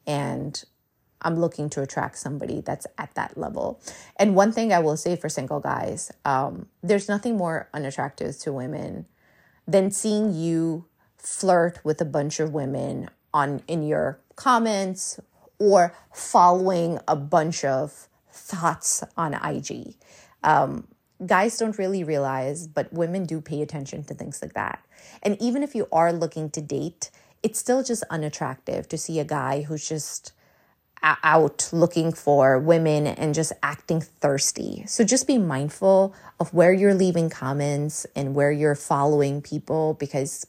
and 0.06 0.62
I'm 1.20 1.34
looking 1.34 1.68
to 1.70 1.82
attract 1.82 2.16
somebody 2.16 2.60
that's 2.60 2.86
at 2.96 3.12
that 3.16 3.36
level. 3.36 3.80
And 4.18 4.36
one 4.36 4.52
thing 4.52 4.72
I 4.72 4.78
will 4.78 4.96
say 4.96 5.16
for 5.16 5.28
single 5.28 5.58
guys, 5.58 6.12
um, 6.24 6.68
there's 6.80 7.08
nothing 7.08 7.36
more 7.36 7.68
unattractive 7.74 8.38
to 8.38 8.52
women 8.52 9.06
than 9.66 9.90
seeing 9.90 10.32
you 10.32 10.86
flirt 11.22 11.84
with 11.84 12.00
a 12.00 12.04
bunch 12.04 12.40
of 12.40 12.52
women 12.52 13.08
on 13.32 13.62
in 13.68 13.82
your 13.82 14.18
comments 14.36 15.20
or 15.58 15.94
following 16.12 16.98
a 17.06 17.16
bunch 17.16 17.64
of 17.64 18.08
thoughts 18.32 19.04
on 19.16 19.34
IG. 19.34 19.94
Um, 20.42 20.88
guys 21.24 21.58
don't 21.58 21.78
really 21.78 22.02
realize, 22.02 22.66
but 22.66 22.92
women 22.92 23.26
do 23.26 23.40
pay 23.40 23.60
attention 23.60 24.02
to 24.04 24.14
things 24.14 24.40
like 24.40 24.54
that. 24.54 24.84
And 25.22 25.40
even 25.40 25.62
if 25.62 25.74
you 25.74 25.86
are 25.92 26.12
looking 26.12 26.50
to 26.50 26.60
date, 26.60 27.10
it's 27.42 27.58
still 27.58 27.82
just 27.82 28.02
unattractive 28.10 28.88
to 28.88 28.98
see 28.98 29.20
a 29.20 29.24
guy 29.24 29.62
who's 29.62 29.86
just 29.86 30.32
out 31.02 31.68
looking 31.72 32.12
for 32.12 32.58
women 32.58 33.06
and 33.06 33.34
just 33.34 33.52
acting 33.62 34.00
thirsty. 34.00 34.84
So 34.86 35.04
just 35.04 35.26
be 35.26 35.38
mindful 35.38 36.14
of 36.38 36.52
where 36.52 36.72
you're 36.72 36.94
leaving 36.94 37.30
comments 37.30 38.06
and 38.14 38.34
where 38.34 38.52
you're 38.52 38.74
following 38.74 39.40
people 39.40 39.94
because 39.94 40.46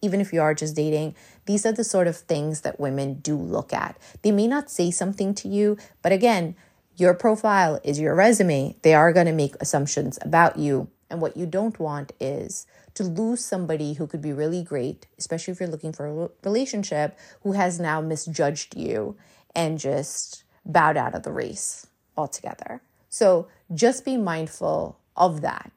even 0.00 0.20
if 0.20 0.32
you 0.32 0.40
are 0.40 0.54
just 0.54 0.76
dating, 0.76 1.14
these 1.46 1.66
are 1.66 1.72
the 1.72 1.84
sort 1.84 2.06
of 2.06 2.16
things 2.16 2.60
that 2.62 2.78
women 2.78 3.14
do 3.14 3.36
look 3.36 3.72
at. 3.72 3.96
They 4.22 4.32
may 4.32 4.46
not 4.46 4.70
say 4.70 4.90
something 4.90 5.34
to 5.34 5.48
you, 5.48 5.76
but 6.02 6.12
again, 6.12 6.54
your 6.96 7.14
profile 7.14 7.80
is 7.84 8.00
your 8.00 8.14
resume. 8.14 8.76
They 8.82 8.94
are 8.94 9.12
going 9.12 9.26
to 9.26 9.32
make 9.32 9.54
assumptions 9.60 10.18
about 10.22 10.58
you. 10.58 10.88
And 11.10 11.20
what 11.20 11.36
you 11.36 11.46
don't 11.46 11.78
want 11.78 12.12
is 12.20 12.66
to 12.94 13.04
lose 13.04 13.44
somebody 13.44 13.94
who 13.94 14.06
could 14.06 14.20
be 14.20 14.32
really 14.32 14.62
great, 14.62 15.06
especially 15.18 15.52
if 15.52 15.60
you're 15.60 15.68
looking 15.68 15.92
for 15.92 16.06
a 16.06 16.28
relationship, 16.44 17.16
who 17.42 17.52
has 17.52 17.78
now 17.78 18.00
misjudged 18.00 18.76
you 18.76 19.16
and 19.54 19.78
just 19.78 20.42
bowed 20.66 20.96
out 20.96 21.14
of 21.14 21.22
the 21.22 21.32
race 21.32 21.86
altogether. 22.16 22.82
So 23.08 23.48
just 23.72 24.04
be 24.04 24.16
mindful 24.16 24.98
of 25.16 25.40
that 25.40 25.70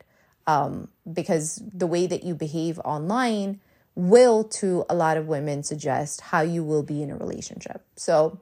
um, 0.48 0.90
because 1.12 1.62
the 1.74 1.88
way 1.88 2.08
that 2.08 2.24
you 2.24 2.36
behave 2.36 2.80
online 2.80 3.60
will 3.96 4.44
to 4.44 4.86
a 4.90 4.96
lot 4.96 5.18
of 5.18 5.28
women 5.28 5.64
suggest 5.64 6.22
how 6.22 6.42
you 6.42 6.64
will 6.64 6.84
be 6.84 7.04
in 7.04 7.12
a 7.12 7.16
relationship. 7.16 7.84
So, 7.96 8.40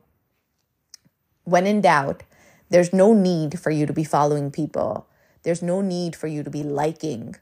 when 1.43 1.65
in 1.65 1.81
doubt, 1.81 2.23
there's 2.69 2.93
no 2.93 3.13
need 3.13 3.59
for 3.59 3.71
you 3.71 3.85
to 3.85 3.93
be 3.93 4.03
following 4.03 4.51
people. 4.51 5.07
There's 5.43 5.63
no 5.63 5.81
need 5.81 6.15
for 6.15 6.27
you 6.27 6.43
to 6.43 6.49
be 6.49 6.62
liking, 6.62 7.35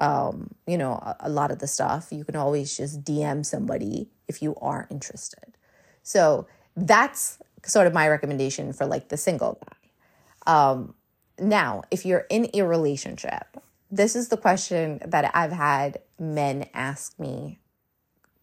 um, 0.00 0.50
you 0.66 0.76
know, 0.76 0.94
a, 0.94 1.16
a 1.20 1.28
lot 1.28 1.50
of 1.52 1.60
the 1.60 1.68
stuff. 1.68 2.08
You 2.10 2.24
can 2.24 2.34
always 2.34 2.76
just 2.76 3.04
DM 3.04 3.46
somebody 3.46 4.08
if 4.26 4.42
you 4.42 4.56
are 4.60 4.88
interested. 4.90 5.56
So 6.02 6.46
that's 6.76 7.38
sort 7.64 7.86
of 7.86 7.92
my 7.92 8.08
recommendation 8.08 8.72
for 8.72 8.86
like 8.86 9.08
the 9.08 9.16
single 9.16 9.58
guy. 9.64 10.52
Um, 10.52 10.94
now, 11.38 11.82
if 11.90 12.04
you're 12.04 12.26
in 12.28 12.48
a 12.54 12.62
relationship, 12.62 13.62
this 13.92 14.16
is 14.16 14.28
the 14.28 14.38
question 14.38 15.00
that 15.04 15.30
I've 15.34 15.52
had 15.52 15.98
men 16.18 16.66
ask 16.72 17.18
me 17.20 17.60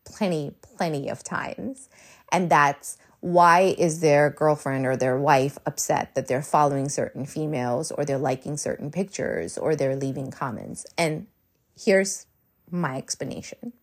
plenty, 0.05 0.53
plenty 0.77 1.09
of 1.09 1.23
times. 1.23 1.89
And 2.31 2.51
that's 2.51 2.99
why 3.19 3.75
is 3.77 3.99
their 3.99 4.29
girlfriend 4.29 4.85
or 4.85 4.95
their 4.95 5.17
wife 5.17 5.57
upset 5.65 6.13
that 6.13 6.27
they're 6.27 6.43
following 6.43 6.87
certain 6.87 7.25
females 7.25 7.91
or 7.91 8.05
they're 8.05 8.19
liking 8.19 8.57
certain 8.57 8.91
pictures 8.91 9.57
or 9.57 9.75
they're 9.75 9.95
leaving 9.95 10.29
comments? 10.29 10.85
And 10.97 11.25
here's 11.75 12.27
my 12.69 12.97
explanation. 12.97 13.73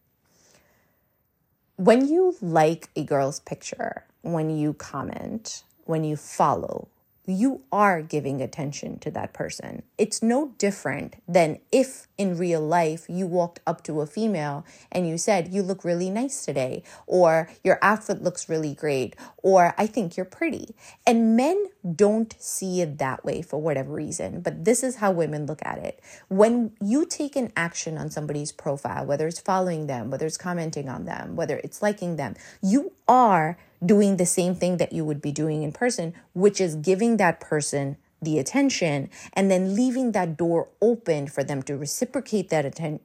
When 1.74 2.07
you 2.07 2.37
like 2.40 2.90
a 2.94 3.02
girl's 3.02 3.40
picture, 3.40 4.05
when 4.22 4.57
you 4.57 4.72
comment, 4.72 5.64
when 5.85 6.05
you 6.05 6.16
follow, 6.16 6.88
you 7.27 7.62
are 7.73 8.03
giving 8.03 8.41
attention 8.41 8.99
to 9.01 9.11
that 9.12 9.33
person. 9.33 9.83
It's 9.99 10.23
no 10.23 10.53
different 10.59 11.17
than 11.29 11.59
if 11.73 12.07
in 12.17 12.39
real 12.39 12.61
life 12.61 13.07
you 13.09 13.27
walked 13.27 13.61
up 13.67 13.83
to 13.85 14.01
a 14.01 14.07
female 14.07 14.65
and 14.91 15.09
you 15.09 15.19
said, 15.19 15.53
You 15.53 15.62
look 15.62 15.85
really 15.85 16.11
nice 16.11 16.45
today, 16.45 16.83
or 17.07 17.49
Your 17.62 17.79
outfit 17.83 18.23
looks 18.23 18.49
really 18.49 18.75
great, 18.75 19.17
or 19.39 19.75
I 19.77 19.87
think 19.87 20.17
you're 20.17 20.27
pretty. 20.27 20.75
And 21.07 21.37
men 21.37 21.67
don't 21.95 22.35
see 22.39 22.81
it 22.81 22.99
that 22.99 23.25
way 23.25 23.43
for 23.43 23.61
whatever 23.61 23.93
reason, 23.93 24.41
but 24.41 24.65
this 24.65 24.83
is 24.83 24.97
how 24.97 25.11
women 25.11 25.47
look 25.47 25.61
at 25.65 25.79
it. 25.79 26.01
When 26.29 26.73
you 26.81 27.07
take 27.07 27.37
an 27.37 27.53
action 27.57 27.99
on 27.99 28.11
somebody's 28.11 28.53
profile, 28.53 29.07
whether 29.07 29.27
it's 29.27 29.41
following 29.41 29.87
them, 29.87 30.11
whether 30.11 30.27
it's 30.27 30.37
commenting 30.37 30.89
on 30.89 31.05
them, 31.05 31.37
whether 31.37 31.61
it's 31.62 31.83
liking 31.83 32.17
them, 32.17 32.35
you 32.62 32.93
are 33.09 33.59
doing 33.85 34.17
the 34.17 34.27
same 34.27 34.55
thing 34.55 34.77
that 34.79 34.93
you 34.93 35.05
would 35.05 35.21
be 35.21 35.33
doing 35.33 35.62
in 35.62 35.73
person, 35.73 36.15
which 36.33 36.61
is 36.61 36.77
giving 36.77 37.17
that 37.17 37.41
person 37.41 37.97
the 38.23 38.39
attention 38.39 39.11
and 39.33 39.51
then 39.51 39.75
leaving 39.75 40.12
that 40.12 40.37
door 40.37 40.69
open 40.81 41.27
for 41.27 41.45
them 41.45 41.62
to 41.62 41.77
reciprocate 41.77 42.49
that 42.49 42.65
atten- 42.65 43.01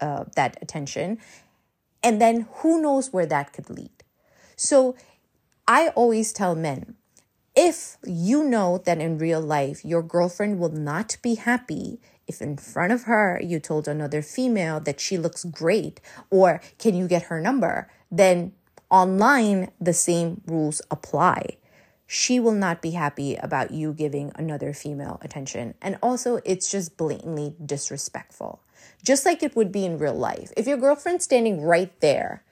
uh, 0.00 0.24
that 0.36 0.56
attention. 0.62 1.18
And 2.02 2.20
then 2.20 2.46
who 2.56 2.80
knows 2.80 3.12
where 3.12 3.26
that 3.26 3.52
could 3.52 3.70
lead. 3.70 3.90
So 4.56 4.94
i 5.66 5.88
always 5.88 6.32
tell 6.32 6.54
men 6.54 6.94
if 7.54 7.96
you 8.04 8.44
know 8.44 8.78
that 8.78 8.98
in 8.98 9.18
real 9.18 9.40
life 9.40 9.84
your 9.84 10.02
girlfriend 10.02 10.58
will 10.58 10.70
not 10.72 11.16
be 11.22 11.34
happy 11.34 12.00
if 12.26 12.40
in 12.40 12.56
front 12.56 12.92
of 12.92 13.04
her 13.04 13.40
you 13.42 13.58
told 13.58 13.86
another 13.86 14.22
female 14.22 14.80
that 14.80 15.00
she 15.00 15.16
looks 15.16 15.44
great 15.44 16.00
or 16.30 16.60
can 16.78 16.94
you 16.94 17.08
get 17.08 17.24
her 17.24 17.40
number 17.40 17.88
then 18.10 18.52
online 18.90 19.70
the 19.80 19.92
same 19.92 20.40
rules 20.46 20.80
apply 20.90 21.56
she 22.06 22.38
will 22.38 22.52
not 22.52 22.82
be 22.82 22.92
happy 22.92 23.34
about 23.36 23.70
you 23.70 23.92
giving 23.92 24.30
another 24.34 24.72
female 24.72 25.18
attention. 25.22 25.74
And 25.80 25.98
also, 26.02 26.40
it's 26.44 26.70
just 26.70 26.96
blatantly 26.96 27.56
disrespectful, 27.64 28.62
just 29.02 29.24
like 29.24 29.42
it 29.42 29.56
would 29.56 29.72
be 29.72 29.84
in 29.84 29.98
real 29.98 30.14
life. 30.14 30.52
If 30.56 30.66
your 30.66 30.76
girlfriend's 30.76 31.24
standing 31.24 31.62
right 31.62 31.98
there, 32.00 32.44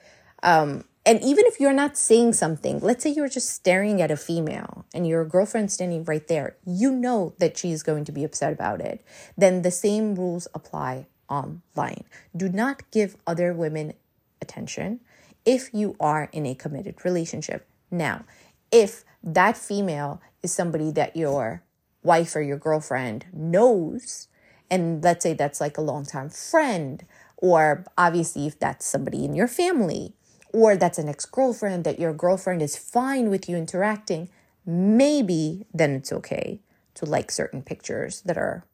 um, 0.42 0.84
and 1.04 1.20
even 1.22 1.44
if 1.46 1.60
you're 1.60 1.72
not 1.72 1.98
saying 1.98 2.32
something, 2.32 2.78
let's 2.80 3.02
say 3.02 3.10
you're 3.10 3.28
just 3.28 3.50
staring 3.50 4.00
at 4.00 4.10
a 4.10 4.16
female 4.16 4.86
and 4.94 5.06
your 5.06 5.24
girlfriend's 5.24 5.74
standing 5.74 6.04
right 6.04 6.26
there, 6.28 6.56
you 6.64 6.92
know 6.92 7.34
that 7.38 7.58
she's 7.58 7.82
going 7.82 8.04
to 8.04 8.12
be 8.12 8.24
upset 8.24 8.52
about 8.52 8.80
it. 8.80 9.04
Then 9.36 9.62
the 9.62 9.70
same 9.70 10.14
rules 10.14 10.46
apply 10.54 11.08
online. 11.28 12.04
Do 12.36 12.48
not 12.48 12.88
give 12.92 13.16
other 13.26 13.52
women 13.52 13.94
attention 14.40 15.00
if 15.44 15.70
you 15.72 15.96
are 16.00 16.28
in 16.32 16.46
a 16.46 16.54
committed 16.54 17.04
relationship. 17.04 17.66
Now, 17.90 18.24
if 18.70 19.04
that 19.22 19.56
female 19.56 20.20
is 20.42 20.52
somebody 20.52 20.90
that 20.92 21.16
your 21.16 21.62
wife 22.02 22.34
or 22.34 22.42
your 22.42 22.56
girlfriend 22.56 23.26
knows, 23.32 24.28
and 24.70 25.02
let's 25.02 25.22
say 25.22 25.34
that's 25.34 25.60
like 25.60 25.76
a 25.76 25.82
longtime 25.82 26.30
friend, 26.30 27.04
or 27.36 27.84
obviously 27.98 28.46
if 28.46 28.58
that's 28.58 28.86
somebody 28.86 29.24
in 29.24 29.34
your 29.34 29.48
family, 29.48 30.14
or 30.52 30.76
that's 30.76 30.98
an 30.98 31.08
ex 31.08 31.24
girlfriend 31.24 31.84
that 31.84 31.98
your 31.98 32.12
girlfriend 32.12 32.62
is 32.62 32.76
fine 32.76 33.30
with 33.30 33.48
you 33.48 33.56
interacting, 33.56 34.28
maybe 34.66 35.66
then 35.72 35.92
it's 35.92 36.12
okay 36.12 36.60
to 36.94 37.06
like 37.06 37.30
certain 37.30 37.62
pictures 37.62 38.20
that 38.22 38.36
are 38.36 38.64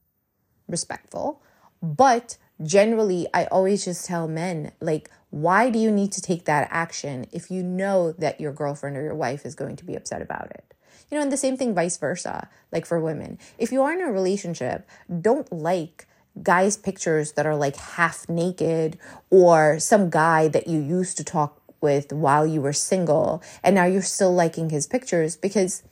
respectful. 0.69 1.41
But 1.83 2.37
generally, 2.63 3.27
I 3.33 3.45
always 3.47 3.85
just 3.85 4.07
tell 4.07 4.27
men, 4.27 4.73
like, 4.81 5.11
why 5.31 5.71
do 5.71 5.79
you 5.79 5.91
need 5.91 6.13
to 6.13 6.23
take 6.23 6.45
that 6.47 6.69
action 6.71 7.27
if 7.33 7.51
you 7.51 7.63
know 7.63 8.13
that 8.13 8.41
your 8.41 8.53
girlfriend 8.53 8.97
or 8.97 9.03
your 9.03 9.15
wife 9.15 9.45
is 9.45 9.55
going 9.55 9.77
to 9.77 9.85
be 9.85 9.95
upset 9.95 10.23
about 10.23 10.51
it? 10.51 10.75
You 11.11 11.17
know, 11.17 11.23
and 11.23 11.33
the 11.33 11.37
same 11.37 11.57
thing 11.57 11.75
vice 11.75 11.97
versa, 11.97 12.49
like 12.73 12.87
for 12.87 13.01
women. 13.01 13.39
If 13.59 13.73
you 13.73 13.83
are 13.83 13.93
in 13.93 14.01
a 14.01 14.13
relationship, 14.13 14.89
don't 15.21 15.51
like 15.53 16.07
guys' 16.43 16.77
pictures 16.77 17.33
that 17.33 17.47
are 17.47 17.57
like 17.57 17.77
half 17.77 18.29
naked 18.29 18.99
or 19.31 19.79
some 19.79 20.11
guy 20.11 20.49
that 20.49 20.67
you 20.67 20.81
used 20.81 21.17
to 21.17 21.25
talk 21.25 21.61
with 21.81 22.13
while 22.13 22.47
you 22.47 22.61
were 22.61 22.73
single 22.73 23.43
and 23.63 23.75
now 23.75 23.85
you're 23.85 24.03
still 24.03 24.35
liking 24.35 24.71
his 24.71 24.87
pictures 24.87 25.37
because, 25.37 25.83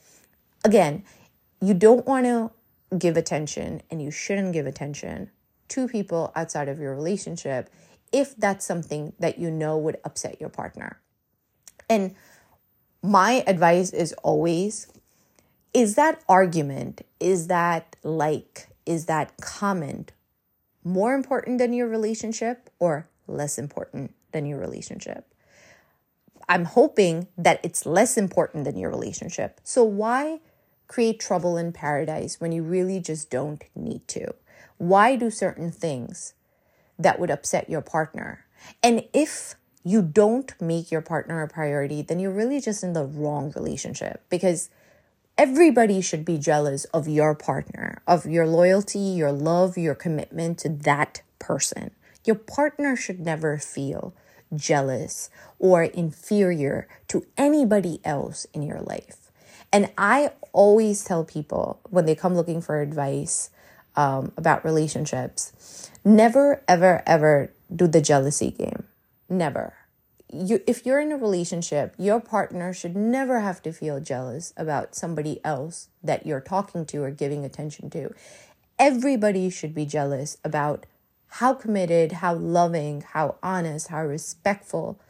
again, 0.64 1.04
you 1.60 1.74
don't 1.74 2.06
want 2.06 2.26
to 2.26 2.50
give 2.96 3.16
attention 3.16 3.82
and 3.90 4.02
you 4.02 4.10
shouldn't 4.10 4.52
give 4.52 4.66
attention 4.66 5.30
to 5.68 5.88
people 5.88 6.32
outside 6.36 6.68
of 6.68 6.78
your 6.78 6.94
relationship 6.94 7.68
if 8.12 8.36
that's 8.36 8.64
something 8.64 9.12
that 9.18 9.38
you 9.38 9.50
know 9.50 9.76
would 9.76 9.98
upset 10.04 10.40
your 10.40 10.48
partner. 10.48 11.00
And 11.88 12.14
my 13.02 13.44
advice 13.46 13.92
is 13.92 14.12
always 14.22 14.88
is 15.76 15.94
that 15.96 16.22
argument, 16.26 17.02
is 17.20 17.48
that 17.48 17.96
like, 18.02 18.68
is 18.86 19.04
that 19.06 19.36
comment 19.42 20.12
more 20.82 21.14
important 21.14 21.58
than 21.58 21.74
your 21.74 21.86
relationship 21.86 22.70
or 22.78 23.10
less 23.26 23.58
important 23.58 24.14
than 24.32 24.46
your 24.46 24.58
relationship? 24.58 25.26
I'm 26.48 26.64
hoping 26.64 27.28
that 27.36 27.60
it's 27.62 27.84
less 27.84 28.16
important 28.16 28.64
than 28.64 28.78
your 28.78 28.88
relationship. 28.88 29.60
So, 29.64 29.84
why 29.84 30.40
create 30.86 31.20
trouble 31.20 31.58
in 31.58 31.72
paradise 31.72 32.40
when 32.40 32.52
you 32.52 32.62
really 32.62 32.98
just 32.98 33.28
don't 33.28 33.62
need 33.74 34.08
to? 34.08 34.34
Why 34.78 35.14
do 35.16 35.30
certain 35.30 35.70
things 35.70 36.32
that 36.98 37.18
would 37.18 37.30
upset 37.30 37.68
your 37.70 37.82
partner? 37.82 38.44
And 38.82 39.04
if 39.12 39.54
you 39.84 40.02
don't 40.02 40.52
make 40.60 40.90
your 40.90 41.00
partner 41.00 41.42
a 41.42 41.48
priority, 41.48 42.02
then 42.02 42.18
you're 42.18 42.32
really 42.32 42.60
just 42.60 42.82
in 42.82 42.92
the 42.92 43.04
wrong 43.04 43.52
relationship 43.54 44.22
because 44.28 44.68
everybody 45.38 46.00
should 46.00 46.24
be 46.24 46.38
jealous 46.38 46.84
of 46.86 47.06
your 47.06 47.34
partner, 47.34 48.02
of 48.06 48.26
your 48.26 48.46
loyalty, 48.46 48.98
your 48.98 49.32
love, 49.32 49.78
your 49.78 49.94
commitment 49.94 50.58
to 50.58 50.68
that 50.68 51.22
person. 51.38 51.92
Your 52.24 52.36
partner 52.36 52.96
should 52.96 53.20
never 53.20 53.58
feel 53.58 54.12
jealous 54.54 55.30
or 55.58 55.84
inferior 55.84 56.88
to 57.08 57.26
anybody 57.36 58.00
else 58.04 58.46
in 58.52 58.62
your 58.62 58.80
life. 58.80 59.30
And 59.72 59.90
I 59.98 60.32
always 60.52 61.04
tell 61.04 61.24
people 61.24 61.80
when 61.90 62.06
they 62.06 62.14
come 62.14 62.34
looking 62.34 62.60
for 62.60 62.80
advice 62.80 63.50
um, 63.96 64.32
about 64.36 64.64
relationships. 64.64 65.90
Never, 66.04 66.62
ever, 66.68 67.02
ever 67.06 67.52
do 67.74 67.86
the 67.86 68.00
jealousy 68.00 68.50
game. 68.50 68.84
Never. 69.28 69.74
You, 70.32 70.60
if 70.66 70.84
you're 70.84 71.00
in 71.00 71.12
a 71.12 71.16
relationship, 71.16 71.94
your 71.98 72.20
partner 72.20 72.72
should 72.72 72.96
never 72.96 73.40
have 73.40 73.62
to 73.62 73.72
feel 73.72 74.00
jealous 74.00 74.52
about 74.56 74.94
somebody 74.94 75.40
else 75.44 75.88
that 76.02 76.26
you're 76.26 76.40
talking 76.40 76.84
to 76.86 77.02
or 77.02 77.10
giving 77.10 77.44
attention 77.44 77.90
to. 77.90 78.12
Everybody 78.78 79.50
should 79.50 79.74
be 79.74 79.86
jealous 79.86 80.36
about 80.44 80.86
how 81.28 81.54
committed, 81.54 82.12
how 82.12 82.34
loving, 82.34 83.02
how 83.12 83.36
honest, 83.42 83.88
how 83.88 84.04
respectful 84.04 85.00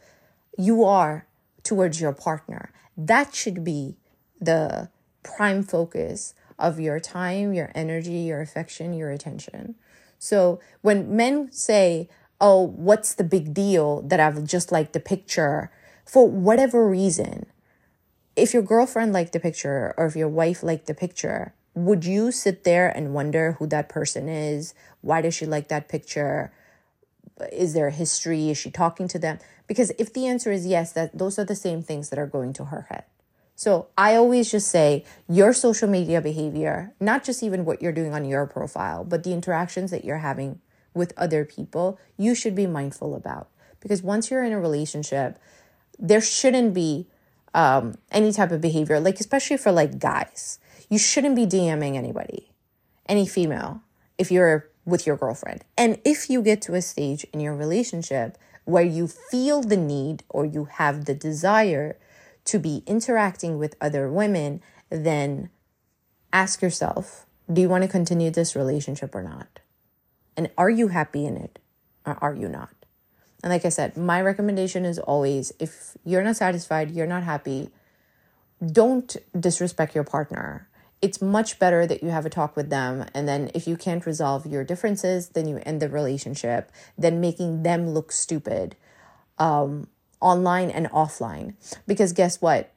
you 0.57 0.83
are 0.83 1.25
towards 1.63 1.99
your 1.99 2.13
partner. 2.13 2.71
That 2.95 3.35
should 3.35 3.63
be 3.63 3.97
the 4.39 4.89
prime 5.23 5.63
focus 5.63 6.33
of 6.59 6.79
your 6.79 6.99
time, 6.99 7.53
your 7.53 7.71
energy, 7.75 8.19
your 8.19 8.41
affection, 8.41 8.93
your 8.93 9.11
attention. 9.11 9.75
So 10.19 10.59
when 10.81 11.15
men 11.15 11.51
say, 11.51 12.09
Oh, 12.39 12.61
what's 12.61 13.15
the 13.15 13.23
big 13.23 13.53
deal 13.53 14.03
that 14.03 14.19
I've 14.19 14.43
just 14.43 14.71
liked 14.71 14.93
the 14.93 14.99
picture 14.99 15.71
for 16.05 16.29
whatever 16.29 16.87
reason? 16.87 17.47
If 18.35 18.53
your 18.53 18.61
girlfriend 18.61 19.11
liked 19.11 19.33
the 19.33 19.39
picture 19.39 19.95
or 19.97 20.05
if 20.05 20.15
your 20.15 20.29
wife 20.29 20.61
liked 20.61 20.85
the 20.85 20.93
picture, 20.93 21.55
would 21.73 22.05
you 22.05 22.31
sit 22.31 22.63
there 22.63 22.89
and 22.89 23.13
wonder 23.13 23.53
who 23.53 23.65
that 23.67 23.89
person 23.89 24.29
is? 24.29 24.75
Why 25.01 25.21
does 25.21 25.33
she 25.33 25.47
like 25.47 25.67
that 25.69 25.87
picture? 25.87 26.51
Is 27.51 27.73
there 27.73 27.87
a 27.87 27.91
history? 27.91 28.49
Is 28.49 28.57
she 28.57 28.69
talking 28.69 29.07
to 29.09 29.19
them? 29.19 29.39
Because 29.65 29.91
if 29.97 30.13
the 30.13 30.27
answer 30.27 30.51
is 30.51 30.65
yes, 30.65 30.91
that 30.93 31.17
those 31.17 31.39
are 31.39 31.45
the 31.45 31.55
same 31.55 31.81
things 31.81 32.09
that 32.09 32.19
are 32.19 32.27
going 32.27 32.53
to 32.53 32.65
her 32.65 32.87
head. 32.89 33.05
So 33.57 33.87
I 33.97 34.15
always 34.15 34.51
just 34.51 34.67
say 34.67 35.03
your 35.27 35.51
social 35.51 35.89
media 35.89 36.21
behavior, 36.21 36.93
not 36.99 37.23
just 37.23 37.41
even 37.41 37.65
what 37.65 37.81
you're 37.81 37.91
doing 37.91 38.13
on 38.13 38.23
your 38.23 38.45
profile, 38.45 39.03
but 39.03 39.23
the 39.23 39.33
interactions 39.33 39.89
that 39.89 40.05
you're 40.05 40.19
having 40.19 40.59
with 40.93 41.11
other 41.17 41.43
people, 41.43 41.99
you 42.17 42.35
should 42.35 42.53
be 42.53 42.67
mindful 42.67 43.15
about. 43.15 43.49
Because 43.79 44.03
once 44.03 44.29
you're 44.29 44.43
in 44.43 44.53
a 44.53 44.59
relationship, 44.59 45.39
there 45.97 46.21
shouldn't 46.21 46.75
be 46.75 47.07
um, 47.55 47.95
any 48.11 48.31
type 48.31 48.51
of 48.51 48.61
behavior, 48.61 48.99
like 48.99 49.19
especially 49.19 49.57
for 49.57 49.71
like 49.71 49.97
guys. 49.97 50.59
You 50.87 50.99
shouldn't 50.99 51.35
be 51.35 51.47
DMing 51.47 51.95
anybody, 51.95 52.51
any 53.09 53.25
female, 53.25 53.81
if 54.19 54.31
you're 54.31 54.69
with 54.85 55.07
your 55.07 55.17
girlfriend. 55.17 55.65
And 55.75 55.99
if 56.05 56.29
you 56.29 56.43
get 56.43 56.61
to 56.63 56.75
a 56.75 56.81
stage 56.83 57.25
in 57.33 57.39
your 57.39 57.55
relationship 57.55 58.37
where 58.65 58.83
you 58.83 59.07
feel 59.07 59.61
the 59.61 59.77
need 59.77 60.23
or 60.29 60.45
you 60.45 60.65
have 60.65 61.05
the 61.05 61.15
desire 61.15 61.97
to 62.47 62.59
be 62.59 62.83
interacting 62.85 63.57
with 63.57 63.75
other 63.79 64.09
women, 64.09 64.61
then 64.89 65.49
ask 66.33 66.61
yourself 66.61 67.25
do 67.51 67.61
you 67.61 67.69
want 67.69 67.83
to 67.83 67.87
continue 67.87 68.29
this 68.29 68.57
relationship 68.57 69.15
or 69.15 69.23
not? 69.23 69.59
And 70.35 70.49
are 70.57 70.69
you 70.69 70.89
happy 70.89 71.25
in 71.25 71.37
it 71.37 71.59
or 72.05 72.17
are 72.21 72.35
you 72.35 72.49
not? 72.49 72.73
And 73.41 73.51
like 73.51 73.63
I 73.63 73.69
said, 73.69 73.95
my 73.95 74.21
recommendation 74.21 74.83
is 74.83 74.99
always 74.99 75.53
if 75.59 75.95
you're 76.03 76.23
not 76.23 76.35
satisfied, 76.35 76.91
you're 76.91 77.07
not 77.07 77.23
happy, 77.23 77.69
don't 78.65 79.15
disrespect 79.39 79.95
your 79.95 80.03
partner. 80.03 80.67
It's 81.01 81.21
much 81.21 81.59
better 81.59 81.85
that 81.85 82.01
you 82.01 82.09
have 82.09 82.25
a 82.25 82.29
talk 82.29 82.55
with 82.55 82.69
them. 82.69 83.05
And 83.13 83.27
then 83.27 83.51
if 83.53 83.67
you 83.67 83.77
can't 83.77 84.05
resolve 84.05 84.45
your 84.45 84.63
differences, 84.63 85.29
then 85.29 85.47
you 85.47 85.61
end 85.63 85.81
the 85.81 85.89
relationship 85.89 86.71
than 86.97 87.21
making 87.21 87.63
them 87.63 87.91
look 87.91 88.11
stupid. 88.11 88.75
Um, 89.37 89.87
online 90.19 90.69
and 90.69 90.89
offline. 90.91 91.53
Because 91.85 92.13
guess 92.13 92.41
what? 92.41 92.71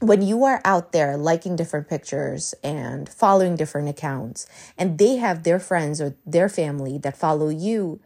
When 0.00 0.22
you 0.22 0.44
are 0.44 0.62
out 0.64 0.92
there 0.92 1.16
liking 1.16 1.56
different 1.56 1.88
pictures 1.88 2.54
and 2.64 3.08
following 3.08 3.56
different 3.56 3.88
accounts, 3.88 4.46
and 4.78 4.98
they 4.98 5.16
have 5.16 5.42
their 5.42 5.60
friends 5.60 6.00
or 6.00 6.16
their 6.24 6.48
family 6.48 6.96
that 6.98 7.18
follow 7.18 7.50
you, 7.50 8.00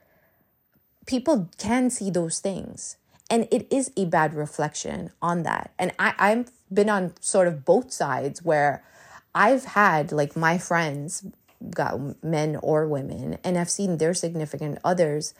people 1.07 1.49
can 1.57 1.91
see 1.91 2.11
those 2.11 2.41
things. 2.41 2.97
And 3.31 3.47
it 3.51 3.67
is 3.73 3.93
a 3.97 4.07
bad 4.07 4.35
reflection 4.35 5.11
on 5.23 5.45
that. 5.45 5.73
And 5.79 5.93
I, 5.99 6.15
I've 6.19 6.51
been 6.73 6.91
on 6.91 7.15
sort 7.21 7.47
of 7.47 7.65
both 7.65 7.93
sides 7.93 8.43
where 8.45 8.83
I've 9.35 9.65
had 9.65 10.13
like 10.13 10.37
my 10.37 10.59
friends, 10.59 11.25
got 11.71 12.23
men 12.23 12.57
or 12.63 12.87
women, 12.87 13.39
and 13.43 13.57
I've 13.57 13.71
seen 13.71 13.99
their 13.99 14.15
significant 14.15 14.79
others 14.85 15.33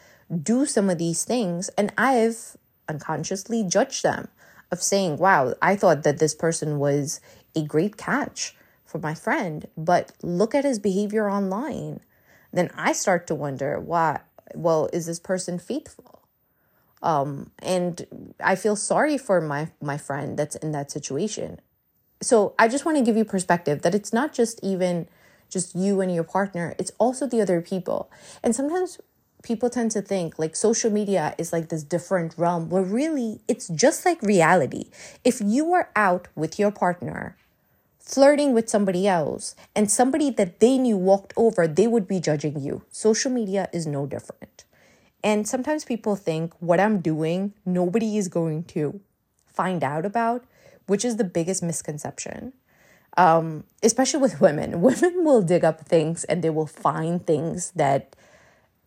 do 0.43 0.67
some 0.67 0.89
of 0.89 0.99
these 0.99 1.25
things, 1.25 1.69
and 1.77 1.93
I've 1.99 2.57
unconsciously 2.89 3.65
judge 3.65 4.03
them 4.03 4.29
of 4.71 4.83
saying, 4.83 5.19
wow, 5.19 5.55
I 5.63 5.77
thought 5.77 6.03
that 6.03 6.19
this 6.19 6.35
person 6.35 6.79
was 6.79 7.21
a 7.55 7.63
great 7.63 7.97
catch 7.97 8.57
for 8.85 8.99
my 8.99 9.15
friend, 9.15 9.67
but 9.77 10.13
look 10.23 10.55
at 10.55 10.65
his 10.65 10.79
behavior 10.79 11.29
online. 11.31 12.01
Then 12.53 12.71
I 12.77 12.93
start 12.93 13.27
to 13.29 13.35
wonder, 13.35 13.81
why? 13.81 14.21
Well, 14.55 14.89
is 14.93 15.07
this 15.07 15.19
person 15.19 15.59
faithful? 15.59 16.23
Um, 17.03 17.51
and 17.59 18.35
I 18.41 18.55
feel 18.55 18.77
sorry 18.77 19.19
for 19.19 19.41
my 19.41 19.71
my 19.83 19.99
friend 19.99 20.39
that's 20.39 20.57
in 20.57 20.73
that 20.73 20.91
situation. 20.91 21.61
So 22.23 22.55
I 22.59 22.69
just 22.69 22.87
want 22.87 22.97
to 22.97 23.05
give 23.05 23.17
you 23.17 23.25
perspective 23.25 23.83
that 23.83 23.95
it's 23.95 24.13
not 24.13 24.33
just 24.33 24.59
even 24.63 25.09
just 25.51 25.75
you 25.75 26.01
and 26.01 26.13
your 26.13 26.25
partner, 26.25 26.75
it's 26.79 26.93
also 26.99 27.27
the 27.27 27.43
other 27.43 27.61
people. 27.61 28.11
And 28.43 28.57
sometimes 28.57 28.99
people 29.45 29.71
tend 29.71 29.93
to 29.93 30.03
think 30.03 30.39
like 30.39 30.57
social 30.57 30.91
media 30.91 31.35
is 31.39 31.53
like 31.53 31.69
this 31.69 31.85
different 31.85 32.35
realm 32.37 32.69
where 32.69 32.83
really 32.83 33.41
it's 33.47 33.69
just 33.69 34.05
like 34.05 34.21
reality. 34.23 34.87
If 35.23 35.41
you 35.41 35.73
are 35.75 35.91
out 35.95 36.27
with 36.35 36.59
your 36.59 36.73
partner 36.73 37.37
flirting 38.01 38.53
with 38.53 38.69
somebody 38.69 39.07
else 39.07 39.55
and 39.75 39.91
somebody 39.91 40.31
that 40.31 40.61
they 40.61 40.77
knew 40.77 40.97
walked 40.97 41.33
over, 41.37 41.69
they 41.69 41.87
would 41.87 42.09
be 42.09 42.21
judging 42.21 42.61
you. 42.61 42.83
Social 42.91 43.31
media 43.31 43.69
is 43.73 43.87
no 43.87 44.07
different. 44.07 44.65
And 45.23 45.49
sometimes 45.49 45.85
people 45.87 46.17
think 46.17 46.53
what 46.61 46.81
I'm 46.81 47.01
doing, 47.01 47.55
nobody 47.65 48.19
is 48.19 48.29
going 48.29 48.65
to 48.65 49.01
find 49.47 49.83
out 49.83 50.05
about, 50.05 50.45
which 50.87 51.05
is 51.05 51.17
the 51.17 51.25
biggest 51.25 51.63
misconception. 51.63 52.53
Um, 53.17 53.65
especially 53.83 54.21
with 54.21 54.41
women. 54.41 54.81
Women 54.83 55.25
will 55.25 55.41
dig 55.41 55.65
up 55.65 55.87
things 55.87 56.25
and 56.25 56.43
they 56.43 56.51
will 56.51 56.67
find 56.67 57.25
things 57.25 57.71
that 57.77 58.17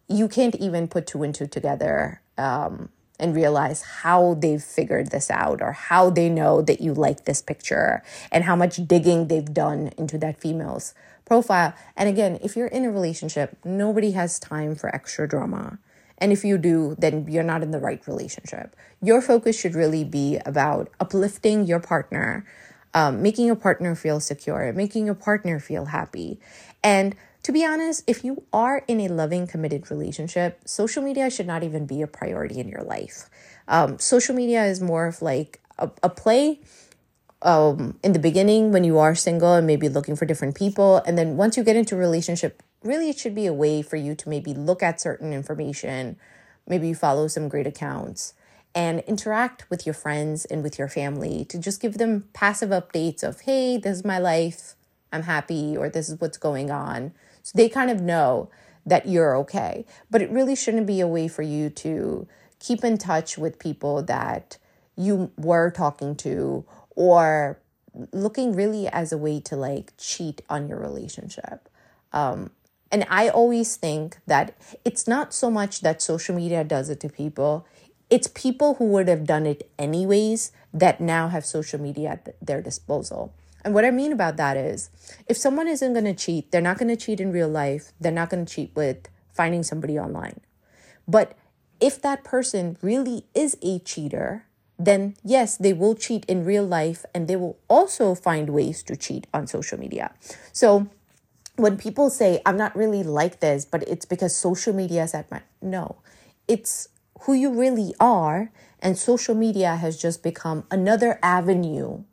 you 0.07 0.27
can't 0.27 0.55
even 0.55 0.87
put 0.87 1.07
two 1.07 1.23
and 1.23 1.33
two 1.33 1.47
together. 1.47 2.21
Um, 2.37 2.89
and 3.19 3.35
realize 3.35 3.81
how 3.81 4.35
they've 4.35 4.61
figured 4.61 5.09
this 5.09 5.31
out 5.31 5.61
or 5.61 5.71
how 5.71 6.09
they 6.09 6.29
know 6.29 6.61
that 6.61 6.81
you 6.81 6.93
like 6.93 7.25
this 7.25 7.41
picture 7.41 8.03
and 8.31 8.43
how 8.43 8.55
much 8.55 8.87
digging 8.87 9.27
they've 9.27 9.53
done 9.53 9.91
into 9.97 10.17
that 10.19 10.39
female's 10.39 10.93
profile. 11.25 11.73
And 11.95 12.07
again, 12.07 12.39
if 12.43 12.55
you're 12.55 12.67
in 12.67 12.85
a 12.85 12.91
relationship, 12.91 13.57
nobody 13.65 14.11
has 14.11 14.39
time 14.39 14.75
for 14.75 14.93
extra 14.93 15.27
drama. 15.27 15.79
And 16.19 16.31
if 16.31 16.43
you 16.43 16.57
do, 16.57 16.95
then 16.97 17.27
you're 17.27 17.43
not 17.43 17.61
in 17.61 17.71
the 17.71 17.79
right 17.79 18.05
relationship. 18.07 18.75
Your 19.01 19.21
focus 19.21 19.59
should 19.59 19.75
really 19.75 20.03
be 20.03 20.39
about 20.45 20.89
uplifting 20.99 21.65
your 21.65 21.79
partner, 21.79 22.45
um, 22.93 23.21
making 23.21 23.45
your 23.45 23.55
partner 23.55 23.93
feel 23.95 24.19
secure, 24.19 24.71
making 24.73 25.05
your 25.05 25.15
partner 25.15 25.59
feel 25.59 25.85
happy. 25.85 26.39
And 26.83 27.15
to 27.47 27.53
be 27.53 27.63
honest, 27.63 28.03
if 28.07 28.25
you 28.25 28.43
are 28.51 28.83
in 28.89 28.99
a 28.99 29.07
loving, 29.07 29.47
committed 29.47 29.89
relationship, 29.89 30.59
social 30.65 31.01
media 31.01 31.29
should 31.29 31.47
not 31.47 31.63
even 31.63 31.85
be 31.85 32.01
a 32.01 32.07
priority 32.07 32.59
in 32.59 32.67
your 32.67 32.83
life. 32.83 33.29
Um, 33.69 33.97
social 33.99 34.35
media 34.35 34.65
is 34.65 34.81
more 34.81 35.07
of 35.07 35.21
like 35.21 35.61
a, 35.79 35.89
a 36.03 36.09
play 36.09 36.59
um, 37.41 37.97
in 38.03 38.11
the 38.11 38.19
beginning 38.19 38.73
when 38.73 38.83
you 38.83 38.97
are 38.97 39.15
single 39.15 39.53
and 39.53 39.65
maybe 39.65 39.87
looking 39.87 40.17
for 40.17 40.25
different 40.25 40.55
people. 40.55 41.01
And 41.05 41.17
then 41.17 41.37
once 41.37 41.55
you 41.55 41.63
get 41.63 41.77
into 41.77 41.95
a 41.95 41.97
relationship, 41.97 42.61
really 42.83 43.09
it 43.09 43.17
should 43.17 43.33
be 43.33 43.45
a 43.45 43.53
way 43.53 43.81
for 43.81 43.95
you 43.95 44.13
to 44.13 44.27
maybe 44.27 44.53
look 44.53 44.83
at 44.83 44.99
certain 44.99 45.31
information, 45.31 46.17
maybe 46.67 46.89
you 46.89 46.95
follow 46.95 47.29
some 47.29 47.47
great 47.47 47.65
accounts 47.65 48.33
and 48.75 48.99
interact 49.07 49.69
with 49.69 49.85
your 49.85 49.95
friends 49.95 50.43
and 50.43 50.63
with 50.63 50.77
your 50.77 50.89
family 50.89 51.45
to 51.45 51.57
just 51.57 51.79
give 51.79 51.97
them 51.97 52.27
passive 52.33 52.71
updates 52.71 53.23
of, 53.23 53.39
hey, 53.39 53.77
this 53.77 53.99
is 53.99 54.03
my 54.03 54.19
life. 54.19 54.75
I'm 55.13 55.23
happy, 55.23 55.77
or 55.77 55.87
this 55.87 56.09
is 56.09 56.19
what's 56.19 56.37
going 56.37 56.69
on. 56.69 57.13
So 57.47 57.53
they 57.55 57.69
kind 57.69 57.89
of 57.89 58.01
know 58.01 58.49
that 58.85 59.07
you're 59.07 59.37
okay. 59.37 59.85
But 60.11 60.21
it 60.21 60.29
really 60.29 60.53
shouldn't 60.53 60.85
be 60.85 60.99
a 60.99 61.07
way 61.07 61.29
for 61.29 61.43
you 61.43 61.69
to 61.69 62.27
keep 62.59 62.83
in 62.83 62.97
touch 62.97 63.37
with 63.37 63.57
people 63.57 64.03
that 64.03 64.57
you 64.97 65.31
were 65.37 65.71
talking 65.71 66.13
to 66.17 66.65
or 66.89 67.57
looking 68.11 68.53
really 68.53 68.89
as 68.89 69.13
a 69.13 69.17
way 69.17 69.39
to 69.39 69.55
like 69.55 69.93
cheat 69.97 70.41
on 70.49 70.67
your 70.67 70.77
relationship. 70.77 71.69
Um, 72.11 72.51
and 72.91 73.05
I 73.09 73.29
always 73.29 73.77
think 73.77 74.17
that 74.27 74.57
it's 74.83 75.07
not 75.07 75.33
so 75.33 75.49
much 75.49 75.79
that 75.81 76.01
social 76.01 76.35
media 76.35 76.65
does 76.65 76.89
it 76.89 76.99
to 76.99 77.09
people, 77.09 77.65
it's 78.09 78.27
people 78.27 78.73
who 78.73 78.87
would 78.87 79.07
have 79.07 79.25
done 79.25 79.45
it 79.45 79.71
anyways 79.79 80.51
that 80.73 80.99
now 80.99 81.29
have 81.29 81.45
social 81.45 81.79
media 81.79 82.09
at 82.09 82.35
their 82.45 82.61
disposal. 82.61 83.33
And 83.67 83.73
what 83.73 83.83
I 83.83 83.91
mean 83.91 84.13
about 84.13 84.37
that 84.37 84.55
is 84.55 84.89
if 85.27 85.35
someone 85.35 85.67
isn't 85.67 85.91
going 85.91 86.05
to 86.05 86.13
cheat, 86.13 86.51
they're 86.51 86.61
not 86.61 86.77
going 86.77 86.87
to 86.87 86.95
cheat 86.95 87.19
in 87.19 87.33
real 87.33 87.49
life, 87.49 87.91
they're 87.99 88.13
not 88.13 88.29
going 88.29 88.45
to 88.45 88.49
cheat 88.49 88.71
with 88.75 89.09
finding 89.33 89.61
somebody 89.61 89.99
online. 89.99 90.39
But 91.05 91.37
if 91.81 92.01
that 92.01 92.23
person 92.23 92.77
really 92.81 93.25
is 93.35 93.57
a 93.61 93.79
cheater, 93.79 94.45
then 94.79 95.17
yes, 95.21 95.57
they 95.57 95.73
will 95.73 95.95
cheat 95.95 96.23
in 96.29 96.45
real 96.45 96.63
life 96.65 97.03
and 97.13 97.27
they 97.27 97.35
will 97.35 97.59
also 97.67 98.15
find 98.15 98.51
ways 98.51 98.83
to 98.83 98.95
cheat 98.95 99.27
on 99.33 99.47
social 99.47 99.77
media. 99.77 100.13
So 100.53 100.87
when 101.57 101.75
people 101.75 102.09
say, 102.09 102.41
I'm 102.45 102.55
not 102.55 102.73
really 102.73 103.03
like 103.03 103.41
this, 103.41 103.65
but 103.65 103.85
it's 103.85 104.05
because 104.05 104.33
social 104.33 104.71
media 104.71 105.03
is 105.03 105.13
at 105.13 105.29
my. 105.29 105.41
No, 105.61 105.97
it's 106.47 106.87
who 107.23 107.33
you 107.33 107.51
really 107.51 107.93
are. 107.99 108.49
And 108.79 108.97
social 108.97 109.35
media 109.35 109.75
has 109.75 109.97
just 109.97 110.23
become 110.23 110.63
another 110.71 111.19
avenue 111.21 112.05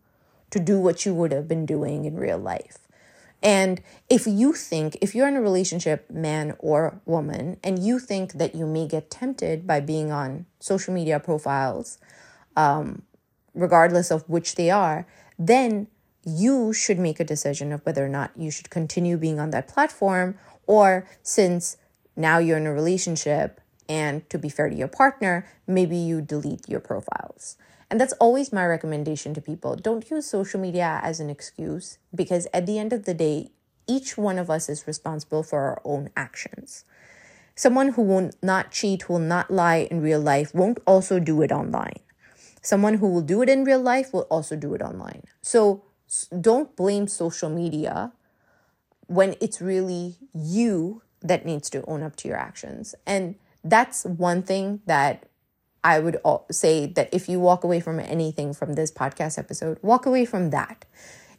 to 0.54 0.60
do 0.60 0.78
what 0.78 1.04
you 1.04 1.12
would 1.12 1.32
have 1.32 1.48
been 1.48 1.66
doing 1.66 2.04
in 2.04 2.14
real 2.14 2.38
life. 2.38 2.78
And 3.42 3.82
if 4.08 4.24
you 4.24 4.52
think, 4.52 4.96
if 5.00 5.12
you're 5.12 5.26
in 5.26 5.34
a 5.34 5.42
relationship, 5.42 6.08
man 6.08 6.54
or 6.60 7.00
woman, 7.04 7.58
and 7.64 7.84
you 7.84 7.98
think 7.98 8.34
that 8.34 8.54
you 8.54 8.64
may 8.64 8.86
get 8.86 9.10
tempted 9.10 9.66
by 9.66 9.80
being 9.80 10.12
on 10.12 10.46
social 10.60 10.94
media 10.94 11.18
profiles, 11.18 11.98
um, 12.54 13.02
regardless 13.52 14.12
of 14.12 14.22
which 14.28 14.54
they 14.54 14.70
are, 14.70 15.08
then 15.36 15.88
you 16.24 16.72
should 16.72 17.00
make 17.00 17.18
a 17.18 17.24
decision 17.24 17.72
of 17.72 17.84
whether 17.84 18.04
or 18.04 18.08
not 18.08 18.30
you 18.36 18.52
should 18.52 18.70
continue 18.70 19.16
being 19.16 19.40
on 19.40 19.50
that 19.50 19.66
platform, 19.66 20.38
or 20.68 21.04
since 21.24 21.78
now 22.14 22.38
you're 22.38 22.58
in 22.58 22.66
a 22.68 22.72
relationship 22.72 23.60
and 23.88 24.30
to 24.30 24.38
be 24.38 24.48
fair 24.48 24.70
to 24.70 24.76
your 24.76 24.88
partner, 24.88 25.46
maybe 25.66 25.96
you 25.96 26.20
delete 26.20 26.68
your 26.68 26.80
profiles. 26.80 27.56
And 27.90 28.00
that's 28.00 28.12
always 28.14 28.52
my 28.52 28.66
recommendation 28.66 29.34
to 29.34 29.40
people. 29.40 29.76
Don't 29.76 30.08
use 30.10 30.26
social 30.26 30.60
media 30.60 31.00
as 31.02 31.20
an 31.20 31.30
excuse 31.30 31.98
because 32.14 32.46
at 32.52 32.66
the 32.66 32.78
end 32.78 32.92
of 32.92 33.04
the 33.04 33.14
day, 33.14 33.50
each 33.86 34.16
one 34.16 34.38
of 34.38 34.50
us 34.50 34.68
is 34.68 34.86
responsible 34.86 35.42
for 35.42 35.60
our 35.60 35.82
own 35.84 36.10
actions. 36.16 36.84
Someone 37.54 37.90
who 37.90 38.02
will 38.02 38.30
not 38.42 38.70
cheat, 38.70 39.08
will 39.08 39.18
not 39.18 39.50
lie 39.50 39.86
in 39.90 40.00
real 40.00 40.20
life, 40.20 40.54
won't 40.54 40.78
also 40.86 41.20
do 41.20 41.42
it 41.42 41.52
online. 41.52 42.00
Someone 42.62 42.94
who 42.94 43.08
will 43.08 43.20
do 43.20 43.42
it 43.42 43.48
in 43.48 43.64
real 43.64 43.80
life 43.80 44.12
will 44.12 44.26
also 44.30 44.56
do 44.56 44.74
it 44.74 44.82
online. 44.82 45.22
So 45.42 45.84
don't 46.40 46.74
blame 46.74 47.06
social 47.06 47.50
media 47.50 48.12
when 49.06 49.36
it's 49.40 49.60
really 49.60 50.16
you 50.32 51.02
that 51.20 51.44
needs 51.44 51.70
to 51.70 51.84
own 51.86 52.02
up 52.02 52.16
to 52.16 52.28
your 52.28 52.36
actions. 52.36 52.94
And 53.06 53.36
that's 53.62 54.04
one 54.04 54.42
thing 54.42 54.80
that 54.86 55.26
I 55.84 56.00
would 56.00 56.16
say 56.50 56.86
that 56.86 57.10
if 57.12 57.28
you 57.28 57.38
walk 57.38 57.62
away 57.62 57.78
from 57.78 58.00
anything 58.00 58.54
from 58.54 58.72
this 58.72 58.90
podcast 58.90 59.38
episode, 59.38 59.78
walk 59.82 60.06
away 60.06 60.24
from 60.24 60.50
that. 60.50 60.86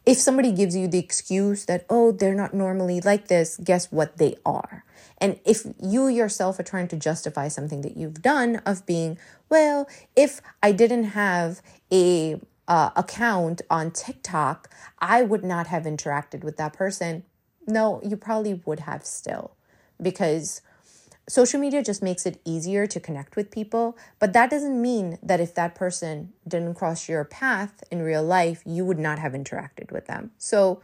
If 0.06 0.18
somebody 0.18 0.52
gives 0.52 0.76
you 0.76 0.86
the 0.86 1.00
excuse 1.00 1.64
that, 1.64 1.84
oh, 1.90 2.12
they're 2.12 2.32
not 2.32 2.54
normally 2.54 3.00
like 3.00 3.26
this, 3.26 3.56
guess 3.56 3.90
what? 3.90 4.18
They 4.18 4.36
are. 4.46 4.84
And 5.18 5.40
if 5.44 5.66
you 5.82 6.06
yourself 6.06 6.60
are 6.60 6.62
trying 6.62 6.86
to 6.88 6.96
justify 6.96 7.48
something 7.48 7.80
that 7.80 7.96
you've 7.96 8.22
done 8.22 8.62
of 8.64 8.86
being, 8.86 9.18
well, 9.48 9.88
if 10.14 10.40
I 10.62 10.70
didn't 10.70 11.04
have 11.04 11.60
a 11.92 12.40
uh, 12.68 12.90
account 12.94 13.62
on 13.68 13.90
TikTok, 13.90 14.72
I 15.00 15.22
would 15.22 15.42
not 15.42 15.66
have 15.66 15.84
interacted 15.84 16.44
with 16.44 16.56
that 16.58 16.72
person. 16.72 17.24
No, 17.66 18.00
you 18.04 18.16
probably 18.16 18.60
would 18.64 18.80
have 18.80 19.04
still 19.04 19.56
because 20.00 20.60
social 21.28 21.60
media 21.60 21.82
just 21.82 22.02
makes 22.02 22.24
it 22.24 22.40
easier 22.44 22.86
to 22.86 23.00
connect 23.00 23.36
with 23.36 23.50
people, 23.50 23.96
but 24.18 24.32
that 24.32 24.50
doesn't 24.50 24.80
mean 24.80 25.18
that 25.22 25.40
if 25.40 25.54
that 25.54 25.74
person 25.74 26.32
didn't 26.46 26.74
cross 26.74 27.08
your 27.08 27.24
path 27.24 27.82
in 27.90 28.02
real 28.02 28.22
life, 28.22 28.62
you 28.64 28.84
would 28.84 28.98
not 28.98 29.18
have 29.18 29.32
interacted 29.32 29.90
with 29.90 30.06
them. 30.06 30.30
So 30.38 30.80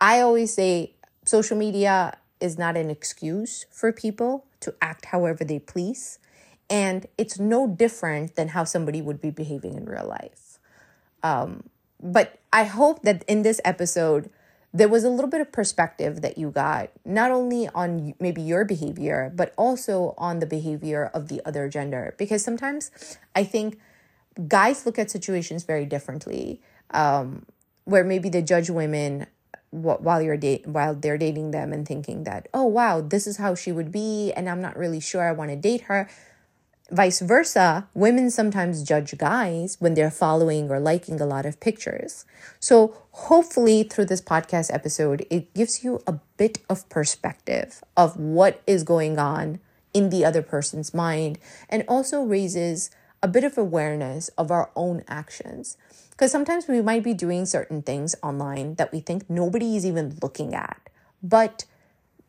I 0.00 0.20
always 0.20 0.52
say 0.52 0.94
social 1.24 1.56
media 1.56 2.18
is 2.40 2.58
not 2.58 2.76
an 2.76 2.90
excuse 2.90 3.66
for 3.70 3.92
people 3.92 4.44
to 4.60 4.74
act 4.82 5.06
however 5.06 5.44
they 5.44 5.58
please. 5.58 6.18
And 6.68 7.06
it's 7.16 7.38
no 7.38 7.66
different 7.66 8.36
than 8.36 8.48
how 8.48 8.64
somebody 8.64 9.00
would 9.00 9.20
be 9.20 9.30
behaving 9.30 9.76
in 9.76 9.84
real 9.84 10.06
life. 10.06 10.58
Um, 11.22 11.64
but 12.02 12.40
I 12.52 12.64
hope 12.64 13.02
that 13.02 13.24
in 13.28 13.42
this 13.42 13.60
episode, 13.64 14.28
there 14.74 14.88
was 14.88 15.04
a 15.04 15.10
little 15.10 15.28
bit 15.28 15.40
of 15.40 15.52
perspective 15.52 16.22
that 16.22 16.38
you 16.38 16.50
got, 16.50 16.90
not 17.04 17.30
only 17.30 17.68
on 17.74 18.14
maybe 18.18 18.40
your 18.40 18.64
behavior, 18.64 19.30
but 19.34 19.52
also 19.58 20.14
on 20.16 20.38
the 20.38 20.46
behavior 20.46 21.10
of 21.12 21.28
the 21.28 21.42
other 21.44 21.68
gender. 21.68 22.14
Because 22.16 22.42
sometimes 22.42 22.90
I 23.36 23.44
think 23.44 23.78
guys 24.48 24.86
look 24.86 24.98
at 24.98 25.10
situations 25.10 25.64
very 25.64 25.84
differently, 25.84 26.60
um, 26.90 27.44
where 27.84 28.04
maybe 28.04 28.30
they 28.30 28.42
judge 28.42 28.70
women 28.70 29.26
while 29.72 30.20
you're 30.20 30.36
date 30.36 30.66
while 30.66 30.94
they're 30.94 31.16
dating 31.16 31.50
them 31.50 31.72
and 31.72 31.88
thinking 31.88 32.24
that 32.24 32.46
oh 32.52 32.64
wow 32.64 33.00
this 33.00 33.26
is 33.26 33.38
how 33.38 33.54
she 33.54 33.72
would 33.72 33.90
be 33.90 34.30
and 34.36 34.46
i'm 34.46 34.60
not 34.60 34.76
really 34.76 35.00
sure 35.00 35.22
i 35.22 35.32
want 35.32 35.50
to 35.50 35.56
date 35.56 35.82
her 35.82 36.06
Vice 36.92 37.20
versa, 37.20 37.88
women 37.94 38.30
sometimes 38.30 38.82
judge 38.82 39.16
guys 39.16 39.78
when 39.80 39.94
they're 39.94 40.10
following 40.10 40.70
or 40.70 40.78
liking 40.78 41.22
a 41.22 41.26
lot 41.26 41.46
of 41.46 41.58
pictures. 41.58 42.26
So, 42.60 42.94
hopefully, 43.12 43.82
through 43.84 44.04
this 44.04 44.20
podcast 44.20 44.70
episode, 44.70 45.24
it 45.30 45.54
gives 45.54 45.82
you 45.82 46.02
a 46.06 46.18
bit 46.36 46.58
of 46.68 46.86
perspective 46.90 47.82
of 47.96 48.18
what 48.18 48.60
is 48.66 48.84
going 48.84 49.18
on 49.18 49.58
in 49.94 50.10
the 50.10 50.22
other 50.22 50.42
person's 50.42 50.92
mind 50.92 51.38
and 51.70 51.82
also 51.88 52.20
raises 52.20 52.90
a 53.22 53.28
bit 53.28 53.44
of 53.44 53.56
awareness 53.56 54.28
of 54.36 54.50
our 54.50 54.70
own 54.76 55.02
actions. 55.08 55.78
Because 56.10 56.30
sometimes 56.30 56.68
we 56.68 56.82
might 56.82 57.02
be 57.02 57.14
doing 57.14 57.46
certain 57.46 57.80
things 57.80 58.14
online 58.22 58.74
that 58.74 58.92
we 58.92 59.00
think 59.00 59.30
nobody 59.30 59.76
is 59.76 59.86
even 59.86 60.18
looking 60.20 60.54
at, 60.54 60.90
but 61.22 61.64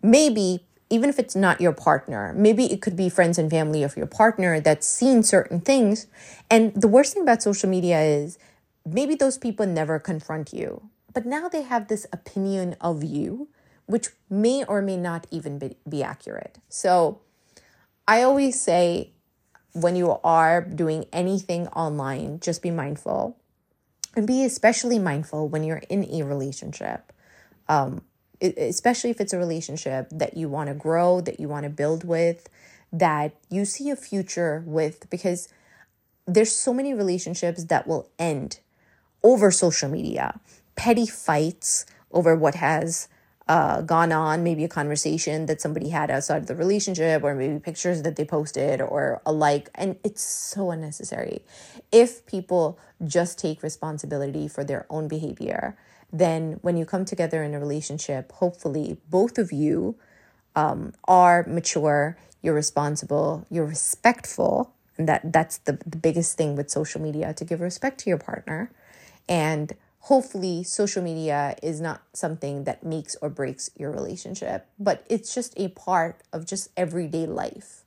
maybe 0.01 0.64
even 0.94 1.10
if 1.10 1.18
it's 1.18 1.36
not 1.36 1.60
your 1.60 1.74
partner, 1.74 2.34
maybe 2.38 2.72
it 2.72 2.80
could 2.80 2.96
be 2.96 3.10
friends 3.10 3.39
and 3.39 3.50
family 3.50 3.82
of 3.82 3.98
your 3.98 4.06
partner 4.06 4.60
that's 4.60 4.86
seen 4.86 5.24
certain 5.24 5.60
things. 5.60 6.06
And 6.52 6.72
the 6.76 6.88
worst 6.88 7.14
thing 7.14 7.24
about 7.24 7.41
social 7.41 7.68
media 7.68 8.00
is 8.00 8.38
maybe 8.86 9.16
those 9.16 9.39
people 9.39 9.66
never 9.66 9.98
confront 9.98 10.54
you, 10.54 10.89
but 11.12 11.26
now 11.26 11.50
they 11.50 11.64
have 11.64 11.88
this 11.88 12.06
opinion 12.14 12.76
of 12.80 13.04
you, 13.04 13.48
which 13.88 14.10
may 14.30 14.64
or 14.66 14.84
may 14.84 14.96
not 14.96 15.26
even 15.32 15.58
be, 15.58 15.78
be 15.89 16.04
accurate. 16.04 16.60
So 16.70 17.22
I 18.08 18.22
always 18.22 18.62
say 18.62 19.14
when 19.74 19.96
you 19.96 20.12
are 20.24 20.62
doing 20.62 21.06
anything 21.12 21.70
online, 21.70 22.39
just 22.39 22.62
be 22.62 22.70
mindful 22.70 23.36
and 24.16 24.28
be 24.28 24.46
especially 24.46 25.00
mindful 25.00 25.50
when 25.50 25.64
you're 25.64 25.82
in 25.89 26.06
a 26.14 26.22
relationship. 26.22 27.12
Um, 27.68 28.04
especially 28.44 29.10
if 29.10 29.22
it's 29.22 29.34
a 29.34 29.38
relationship 29.38 30.08
that 30.12 30.36
you 30.36 30.50
want 30.50 30.68
to 30.68 30.76
grow, 30.76 31.22
that 31.22 31.39
you 31.39 31.48
want 31.48 31.64
to 31.64 31.70
build 31.70 32.04
with, 32.04 32.50
that 32.91 33.34
you 33.50 33.66
see 33.66 33.89
a 33.89 33.96
future 33.96 34.64
with, 34.66 35.10
because 35.10 35.50
there's 36.28 36.56
so 36.56 36.74
many 36.74 36.94
relationships 36.94 37.66
that 37.66 37.88
will 37.88 38.10
end 38.20 38.60
over 39.24 39.50
social 39.52 39.89
media, 39.89 40.39
petty 40.76 41.08
fights 41.08 41.86
over 42.12 42.36
what 42.36 42.56
has 42.56 43.08
uh, 43.48 43.82
gone 43.82 44.12
on, 44.12 44.44
maybe 44.44 44.64
a 44.64 44.70
conversation 44.70 45.48
that 45.48 45.60
somebody 45.60 45.89
had 45.89 46.10
outside 46.10 46.38
of 46.38 46.48
the 46.48 46.56
relationship, 46.56 47.24
or 47.24 47.36
maybe 47.36 47.60
pictures 47.60 48.04
that 48.04 48.16
they 48.16 48.24
posted, 48.24 48.80
or 48.80 49.22
a 49.26 49.34
like. 49.34 49.70
And 49.76 49.98
it's 50.04 50.22
so 50.22 50.72
unnecessary. 50.72 51.44
If 51.91 52.26
people 52.26 52.80
just 53.04 53.38
take 53.38 53.64
responsibility 53.64 54.48
for 54.48 54.64
their 54.64 54.86
own 54.89 55.08
behavior 55.08 55.78
then 56.14 56.59
when 56.61 56.78
you 56.78 56.86
come 56.86 57.03
together 57.05 57.43
in 57.43 57.55
a 57.55 57.59
relationship, 57.59 58.32
hopefully 58.34 58.97
both 59.09 59.39
of 59.39 59.51
you 59.51 59.95
um, 60.55 60.93
are 61.05 61.43
mature, 61.47 62.18
you're 62.43 62.53
responsible, 62.53 63.47
you're 63.49 63.66
respectful. 63.66 64.72
And 64.95 65.09
that, 65.09 65.34
that's 65.34 65.57
the, 65.57 65.80
the 65.88 65.97
biggest 65.97 66.38
thing 66.38 66.55
with 66.55 66.70
social 66.70 67.01
media 67.01 67.34
to 67.34 67.43
give 67.43 67.59
respect 67.59 67.99
to 68.01 68.09
your 68.11 68.20
partner. 68.20 68.72
And 69.28 69.74
hopefully, 70.01 70.64
social 70.64 71.01
media 71.01 71.55
is 71.64 71.82
not 71.82 72.03
something 72.14 72.66
that 72.66 72.84
makes 72.84 73.16
or 73.20 73.30
breaks 73.30 73.72
your 73.76 73.89
relationship, 73.89 74.68
but 74.78 75.03
it's 75.09 75.34
just 75.34 75.53
a 75.57 75.70
part 75.70 76.22
of 76.32 76.45
just 76.45 76.70
everyday 76.78 77.26
life 77.26 77.84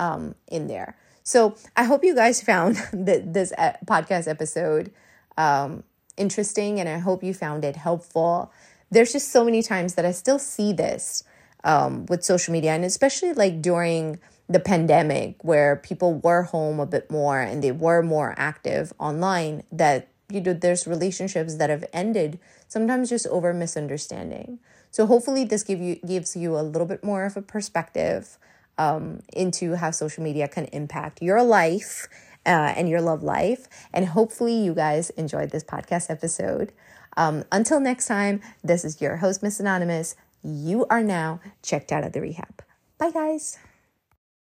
um, 0.00 0.34
in 0.48 0.66
there. 0.66 0.96
So 1.22 1.54
I 1.76 1.84
hope 1.84 2.02
you 2.02 2.16
guys 2.16 2.42
found 2.50 2.76
that 2.92 3.34
this 3.34 3.52
uh, 3.56 3.74
podcast 3.86 4.26
episode 4.26 4.90
um, 5.36 5.84
interesting 6.18 6.80
and 6.80 6.88
I 6.88 6.98
hope 6.98 7.22
you 7.22 7.32
found 7.32 7.64
it 7.64 7.76
helpful. 7.76 8.52
There's 8.90 9.12
just 9.12 9.30
so 9.30 9.44
many 9.44 9.62
times 9.62 9.94
that 9.94 10.04
I 10.04 10.12
still 10.12 10.38
see 10.38 10.72
this 10.72 11.24
um, 11.64 12.06
with 12.06 12.24
social 12.24 12.52
media, 12.52 12.72
and 12.72 12.84
especially 12.84 13.32
like 13.32 13.60
during 13.60 14.18
the 14.48 14.60
pandemic 14.60 15.36
where 15.44 15.76
people 15.76 16.14
were 16.14 16.42
home 16.42 16.80
a 16.80 16.86
bit 16.86 17.10
more 17.10 17.40
and 17.40 17.62
they 17.62 17.72
were 17.72 18.02
more 18.02 18.34
active 18.38 18.92
online, 18.98 19.62
that 19.70 20.08
you 20.30 20.40
know 20.40 20.52
there's 20.52 20.86
relationships 20.86 21.56
that 21.56 21.70
have 21.70 21.84
ended 21.92 22.38
sometimes 22.66 23.10
just 23.10 23.26
over 23.28 23.52
misunderstanding. 23.52 24.58
So 24.90 25.06
hopefully 25.06 25.44
this 25.44 25.62
give 25.62 25.80
you 25.80 25.96
gives 25.96 26.36
you 26.36 26.58
a 26.58 26.62
little 26.62 26.86
bit 26.86 27.04
more 27.04 27.24
of 27.24 27.36
a 27.36 27.42
perspective 27.42 28.38
um, 28.78 29.20
into 29.32 29.74
how 29.76 29.90
social 29.90 30.22
media 30.22 30.48
can 30.48 30.64
impact 30.66 31.20
your 31.20 31.42
life 31.42 32.08
uh, 32.48 32.72
and 32.76 32.88
your 32.88 33.00
love 33.00 33.22
life. 33.22 33.68
And 33.92 34.06
hopefully, 34.06 34.54
you 34.54 34.74
guys 34.74 35.10
enjoyed 35.10 35.50
this 35.50 35.62
podcast 35.62 36.10
episode. 36.10 36.72
Um, 37.16 37.44
until 37.52 37.80
next 37.80 38.06
time, 38.06 38.40
this 38.64 38.84
is 38.84 39.00
your 39.00 39.18
host, 39.18 39.42
Miss 39.42 39.60
Anonymous. 39.60 40.16
You 40.42 40.86
are 40.88 41.02
now 41.02 41.40
checked 41.62 41.92
out 41.92 42.04
of 42.04 42.12
the 42.12 42.20
rehab. 42.20 42.62
Bye, 42.98 43.10
guys. 43.10 43.58